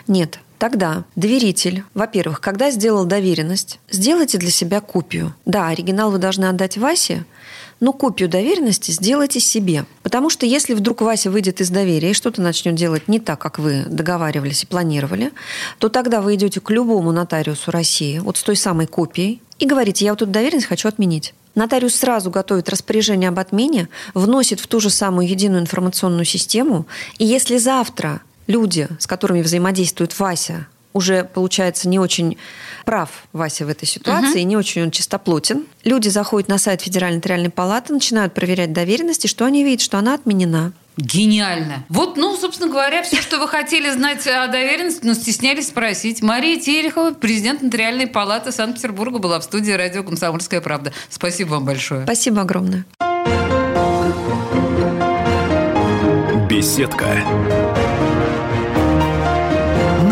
Нет. 0.09 0.41
Тогда 0.59 1.05
доверитель, 1.17 1.85
во-первых, 1.95 2.43
когда 2.43 2.71
сделал 2.71 3.07
доверенность, 3.07 3.79
сделайте 3.89 4.37
для 4.37 4.51
себя 4.51 4.83
копию. 4.83 5.35
Да, 5.47 5.69
оригинал 5.69 6.11
вы 6.11 6.19
должны 6.19 6.45
отдать 6.45 6.77
Васе, 6.77 7.25
но 7.81 7.93
копию 7.93 8.29
доверенности 8.29 8.91
сделайте 8.91 9.41
себе. 9.41 9.87
Потому 10.03 10.31
что 10.31 10.47
если 10.47 10.75
вдруг 10.75 11.01
Вася 11.01 11.31
выйдет 11.31 11.61
из 11.61 11.71
доверия 11.71 12.11
и 12.11 12.15
что-то 12.15 12.41
начнет 12.43 12.75
делать 12.75 13.09
не 13.09 13.19
так, 13.19 13.41
как 13.41 13.59
вы 13.59 13.85
договаривались 13.87 14.63
и 14.63 14.67
планировали, 14.67 15.33
то 15.79 15.89
тогда 15.89 16.21
вы 16.21 16.35
идете 16.35 16.61
к 16.61 16.71
любому 16.71 17.11
нотариусу 17.13 17.71
России, 17.71 18.19
вот 18.19 18.37
с 18.37 18.43
той 18.43 18.57
самой 18.57 18.87
копией, 18.87 19.43
и 19.59 19.67
говорите, 19.67 20.05
я 20.05 20.13
вот 20.13 20.23
эту 20.23 20.31
доверенность 20.31 20.67
хочу 20.67 20.89
отменить. 20.89 21.35
Нотариус 21.55 21.95
сразу 21.95 22.31
готовит 22.31 22.69
распоряжение 22.69 23.29
об 23.29 23.39
отмене, 23.39 23.89
вносит 24.15 24.61
в 24.61 24.67
ту 24.67 24.81
же 24.81 24.89
самую 24.89 25.29
единую 25.29 25.61
информационную 25.61 26.25
систему, 26.25 26.87
и 27.19 27.27
если 27.27 27.59
завтра 27.59 28.21
люди, 28.47 28.89
с 28.99 29.07
которыми 29.07 29.43
взаимодействует 29.43 30.17
Вася, 30.19 30.69
уже, 30.93 31.25
получается, 31.25 31.89
не 31.89 31.99
очень 31.99 32.37
прав 32.85 33.11
Вася 33.33 33.67
в 33.67 33.69
этой 33.69 33.87
ситуации, 33.87 34.41
угу. 34.41 34.49
не 34.49 34.57
очень 34.57 34.83
он 34.83 34.91
чистоплотен. 34.91 35.67
Люди 35.85 36.09
заходят 36.09 36.49
на 36.49 36.59
сайт 36.59 36.83
Федеральной 36.83 37.17
нотариальной 37.17 37.51
палаты, 37.51 37.93
начинают 37.93 38.35
проверять 38.35 38.73
доверенности, 38.73 39.27
что 39.27 39.45
они 39.45 39.65
видят, 39.65 39.81
что 39.81 39.99
она 39.99 40.15
отменена. 40.15 40.73
Гениально. 40.97 41.85
Вот, 41.89 42.17
ну, 42.17 42.37
собственно 42.37 42.71
говоря, 42.71 43.03
все, 43.03 43.23
что 43.23 43.39
вы 43.39 43.49
хотели 43.49 43.91
знать 43.91 44.27
о 44.27 44.49
доверенности, 44.49 45.07
но 45.07 45.15
стеснялись 45.15 45.69
спросить. 45.69 46.21
Мария 46.21 46.61
Терехова, 46.61 47.13
президент 47.13 47.63
Нотариальной 47.63 48.07
палаты 48.07 48.53
Санкт-Петербурга, 48.53 49.19
была 49.19 49.41
в 49.41 49.45
студии 49.45 49.73
радио 49.73 50.03
«Комсомольская 50.03 50.61
правда». 50.61 50.93
Спасибо 51.09 51.51
вам 51.51 51.65
большое. 51.65 52.05
Спасибо 52.05 52.43
огромное. 52.43 52.85
Беседка 56.49 57.25